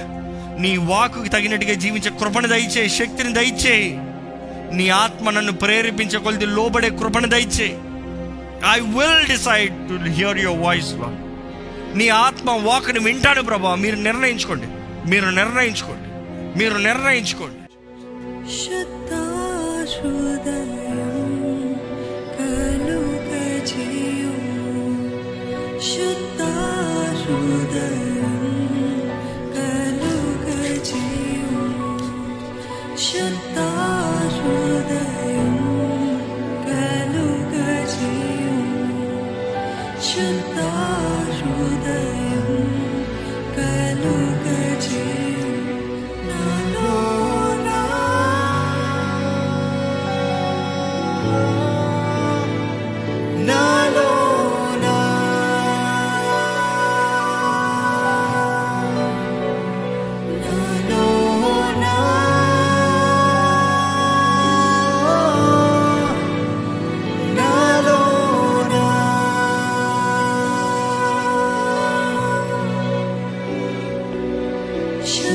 నీ 0.60 0.78
వాకుకి 0.78 1.30
తగినట్టుగా 1.30 1.74
జీవించే 1.74 2.12
కృపణ 2.20 2.46
దయచేయి 2.46 2.90
శక్తిని 2.90 3.34
దయచేయి. 3.34 4.00
నీ 4.76 4.90
ఆత్మ 4.90 5.30
నన్ను 5.30 5.52
ప్రేరేపించే 5.52 6.20
కొలిది 6.20 6.46
లోబడే 6.46 6.90
కృపణ 6.90 7.26
దయచేయి. 7.26 7.78
I 8.72 8.80
will 8.80 9.28
decide 9.30 9.90
to 9.90 10.10
hear 10.10 10.38
your 10.38 10.62
voice 10.62 10.94
నీ 11.98 12.10
ఆత్మ 12.10 12.52
వాక్ని 12.52 13.00
వింటాడు 13.00 13.42
ప్రభా. 13.42 13.76
మీరు 13.76 13.96
నిర్ణయించుకోండి. 13.96 14.66
మీరు 15.06 15.26
నిర్ణయించుకోండి. 15.26 16.10
మీరు 16.60 16.78
నిర్ణయించుకోండి. 16.78 17.62
శుద్ధ 18.52 19.14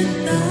Nó 0.03 0.50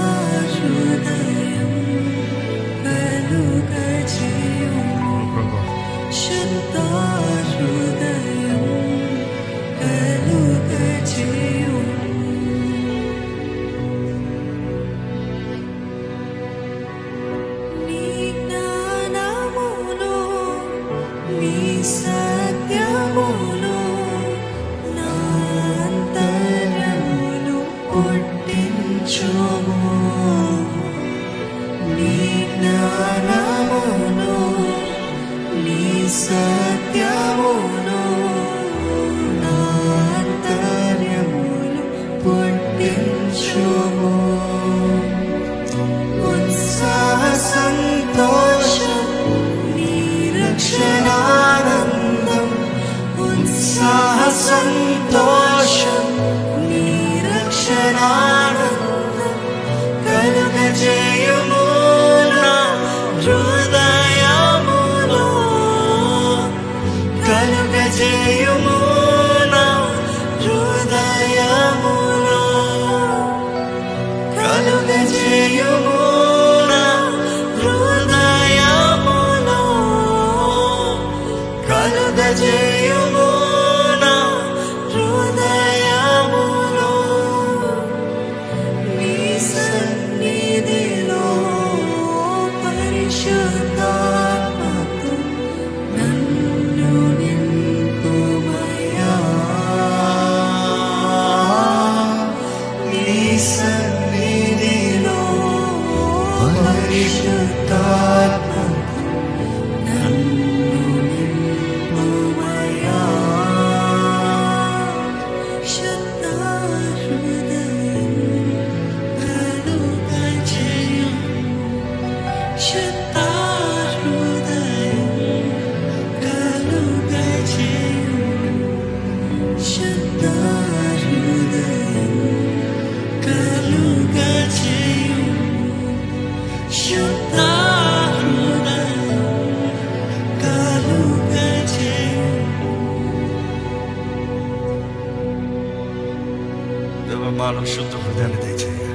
హృదయాన్ని 148.22 148.46
దయచేయ. 148.46 148.86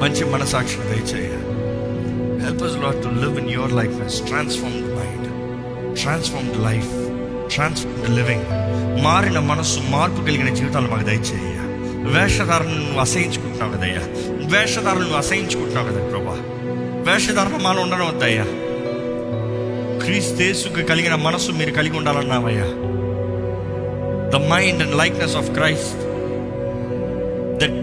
మంచి 0.00 0.24
మనసాక్షిని 0.24 0.84
దయచేయ. 0.84 1.28
Help 2.44 2.62
us 2.62 2.82
Lord 2.82 3.02
to 3.04 3.08
live 3.08 3.40
in 3.40 3.50
your 3.50 3.72
life 3.72 4.26
transformed 4.26 4.86
mind 4.86 5.28
transformed 5.98 6.64
life 6.64 6.90
transformed 7.54 8.16
living 8.16 8.44
మారిన 9.04 9.38
మనస్సు 9.38 9.80
మార్పు 9.88 10.22
కలిగిన 10.22 10.54
జీవితాలు 10.54 10.88
మాకు 10.88 11.04
దయచేయ. 11.04 11.58
వేషధారణను 11.98 12.78
నువ్వు 12.78 13.00
అసహించుకుంటున్నావు 13.00 13.72
కదయ్యా 13.72 14.02
వేషధారణ 14.58 14.98
నువ్వు 14.98 15.16
అసహించుకుంటున్నావు 15.16 15.88
కదా 15.88 16.06
ప్రభా. 16.06 16.36
వేషధారణ 17.12 17.58
మాలో 17.62 17.82
ఉండడం 17.82 18.06
వద్దయ్యా 18.06 18.44
క్రీస్తేసుకు 20.04 20.82
కలిగిన 20.82 21.14
మనస్సు 21.14 21.52
మీరు 21.52 21.70
కలిగి 21.70 21.96
ఉండాలన్నావయ్యా. 21.96 22.64
The 24.30 24.50
mind 24.50 24.82
and 24.82 24.96
likeness 24.96 25.36
of 25.36 25.50
Christ 25.50 26.07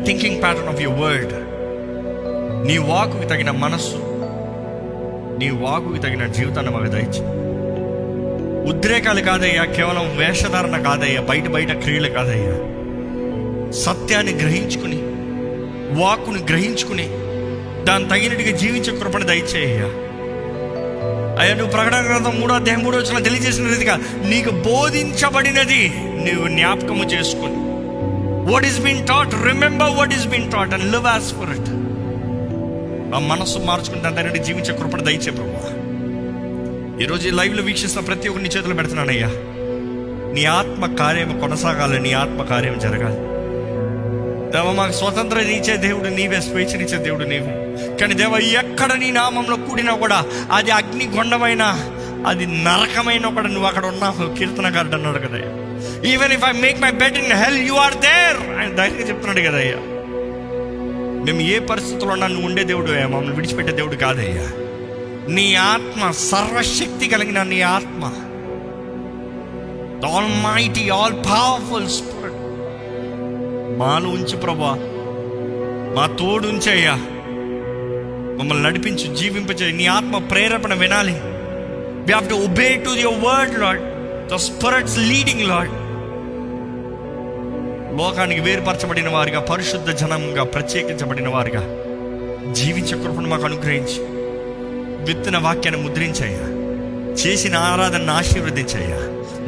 thinking 0.05 0.41
pattern 0.41 0.69
of 0.69 0.81
your 0.81 1.01
word 1.01 1.33
నీ 2.67 2.77
వాకుకి 2.77 3.27
తగిన 3.27 3.51
మనస్సు 3.51 3.97
నీ 5.39 5.49
వాకుకి 5.49 5.99
తగిన 5.99 6.27
జీవితాన్ని 6.27 6.71
మాకు 6.73 6.85
దయచి 6.85 7.45
ఉద్రేకాలు 8.69 9.21
కాదయ్యా 9.21 9.65
కేవలం 9.65 10.17
వేషధారణ 10.17 10.77
కాదయ్యా 10.81 11.21
బయట 11.21 11.47
బయట 11.47 11.71
క్రియలు 11.71 12.09
కాదయ్యా. 12.09 12.55
సత్యాన్ని 13.71 14.33
గ్రహించుకుని 14.33 14.99
వాక్కును 16.01 16.39
గ్రహించుకుని 16.39 17.07
దాని 17.85 18.09
తగినట్టుగా 18.09 18.57
జీవించే 18.57 18.99
కృపణ 18.99 19.23
దయచేయ్యా. 19.23 19.85
అయ్యా 21.41 21.55
నువ్వు 21.55 21.71
ప్రకటన 21.71 22.05
గ్రంథం 22.05 22.39
మూడో 22.39 22.53
అధ్యాయం 22.53 22.83
మూడో 22.83 22.97
వచ్చిన 22.97 23.23
తెలియజేసిన 23.23 23.67
రీతిగా 23.67 23.95
నీకు 24.25 24.49
బోధించబడినది 24.49 25.93
నువ్వు 25.97 26.47
జ్ఞాపకము 26.47 27.03
చేసుకుని. 27.03 27.74
What 28.51 28.65
is 28.65 28.79
been 28.81 29.07
taught 29.07 29.45
remember 29.45 29.91
what 29.91 30.13
is 30.13 30.27
been 30.27 30.51
taught 30.51 30.73
and 30.73 30.91
live 30.91 31.05
as 31.05 31.33
for 31.33 31.49
it 31.49 31.69
ఆ 33.15 33.19
మనస్సు 33.19 33.59
మార్చుకుంటే 33.59 34.09
దాని 34.09 34.43
జీవించే 34.43 34.77
కృపణ 34.77 35.01
దయచే 35.01 35.31
ప్రభు 35.31 35.85
ఈరోజు 37.03 37.27
ఈ 37.27 37.31
లైవ్లో 37.31 37.63
వీక్షిస్తున్న 37.63 38.07
ప్రతి 38.07 38.27
ఒక్కరిని 38.27 38.49
చేతులు 38.49 38.73
పెడుతున్నానయ్యా. 38.73 39.27
నీ 40.33 40.45
ఆత్మ 40.45 40.95
కార్యం 40.95 41.39
కొనసాగాలి 41.39 41.99
నీ 41.99 42.11
ఆత్మ 42.11 42.41
కార్యం 42.43 42.79
జరగాలి. 42.79 43.17
దేవ 44.51 44.71
మాకు 44.71 44.91
స్వతంత్రం 44.91 45.39
ఇచ్చే 45.39 45.77
దేవుడు 45.77 46.09
నీవే 46.09 46.41
స్వేచ్ఛనిచ్చే 46.41 46.97
దేవుడు 46.97 47.23
నీవే. 47.23 47.53
కానీ 47.97 48.13
దేవ 48.13 48.35
ఎక్కడ 48.35 48.93
నీ 48.93 49.11
నామంలో 49.11 49.55
కూడినా 49.55 49.95
కూడా 49.95 50.25
అది 50.51 50.71
అగ్నిగొండమైన 50.71 51.63
అది 52.27 52.45
నరకమైన 52.45 53.27
కూడా 53.27 53.47
నువ్వు 53.47 53.67
అక్కడ 53.67 53.85
ఉన్నావు. 53.85 54.35
కీర్తనగారుడు 54.35 54.95
అన్నాడు 54.95 55.17
కదయ్యా 55.17 55.74
even 56.03 56.33
if 56.33 56.45
I 56.45 56.51
make 56.51 56.81
my 56.81 56.91
bed 56.91 57.17
in 57.17 57.33
hell 57.33 57.67
you 57.67 57.73
are 57.73 57.93
there 57.93 58.59
ఆయన 58.59 58.75
ధైర్యంగా 58.75 59.07
చెప్తున్నాడు 59.07 59.39
కదా 59.39 59.57
అయ్యా. 59.57 59.77
మేము 61.25 61.41
ఏ 61.41 61.59
పరిస్థితుల్లో 61.59 62.15
నన్ను 62.15 62.45
ఉండే 62.45 62.63
దేవుడు 62.63 62.91
అయ్యా 62.91 63.07
మమ్మల్ని 63.07 63.35
విడిచిపెట్టే 63.35 63.71
దేవుడు 63.71 63.95
కాదయ్యా. 63.95 64.47
నీ 65.29 65.55
ఆత్మ 65.55 66.11
సర్వశక్తి 66.11 67.07
కలిగిన 67.07 67.43
నీ 67.43 67.61
ఆత్మ. 67.61 68.03
All 70.05 70.43
mighty 70.43 70.89
all 70.89 71.13
powerful 71.13 71.89
spirit 71.89 72.41
మాలో 73.79 74.09
ఉంచి 74.09 74.37
ప్రభా. 74.37 74.77
మా 75.95 76.07
తోడు 76.07 76.47
ఉంచయ్యా 76.47 76.93
మమ్మల్ని 78.39 78.63
నడిపించు 78.63 79.15
జీవింపచే 79.15 79.71
నీ 79.71 79.85
ఆత్మ 79.85 80.17
ప్రేరేపణ 80.17 80.73
వినాలి. 80.73 81.15
We 82.05 82.13
have 82.13 82.29
to 82.29 82.35
obey 82.35 82.81
to 82.85 82.89
your 82.89 83.25
word 83.25 83.59
Lord 83.59 83.81
the 84.31 84.35
spirit's 84.35 84.97
leading 84.97 85.41
Lord 85.41 85.84
లోకానికి 87.97 88.41
వేరుపరచబడిన 88.41 89.09
వారిగా 89.09 89.39
పరిశుద్ధ 89.39 89.89
జనంగా 89.89 90.43
ప్రత్యేకించబడిన 90.43 91.27
వారిగా 91.27 91.61
జీవించే 92.53 93.03
కృపను 93.03 93.29
మాకు 93.29 93.43
అనుగ్రహించి 93.43 94.15
విత్తన 95.05 95.37
వాక్యాన్ని 95.37 95.83
ముద్రించయ్యా. 95.83 96.55
చేసిన 97.13 97.55
ఆరాధనను 97.55 98.13
ఆశీర్వదించయ్యా. 98.13 98.97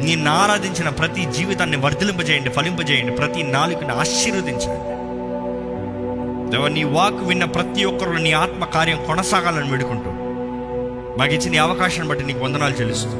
నిన్ను 0.04 0.30
ఆరాధించిన 0.30 0.88
ప్రతి 0.88 1.24
జీవితాన్ని 1.24 1.76
వర్ధలింపజేయండి 1.76 2.50
ఫలింపజేయండి 2.50 3.12
ప్రతి 3.12 3.42
నాలుగుని 3.42 3.92
ఆశీర్వదించండి. 3.92 4.98
దేవ 6.50 6.68
నీ 6.68 6.84
వాక్ 6.84 7.22
విన్న 7.22 7.44
ప్రతి 7.44 7.84
ఒక్కరు 7.84 8.10
నీ 8.10 8.32
ఆత్మ 8.32 8.64
కార్యం 8.64 9.04
కొనసాగాలని 9.04 9.70
వేడుకుంటూ 9.70 10.10
మాకు 11.18 11.32
ఇచ్చిన 11.32 11.60
అవకాశాన్ని 11.60 12.08
బట్టి 12.08 12.26
నీకు 12.26 12.38
వందనాలు 12.38 12.74
చెల్లిస్తూ 12.74 13.10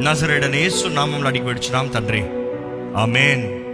నజరేడని 0.00 0.58
యేసు 0.58 0.88
నామంలో 0.88 1.28
అడిగి 1.28 1.44
పెడుచున్నాం 1.44 1.86
తండ్రి. 1.86 2.24
ఆమెన్. 2.96 3.67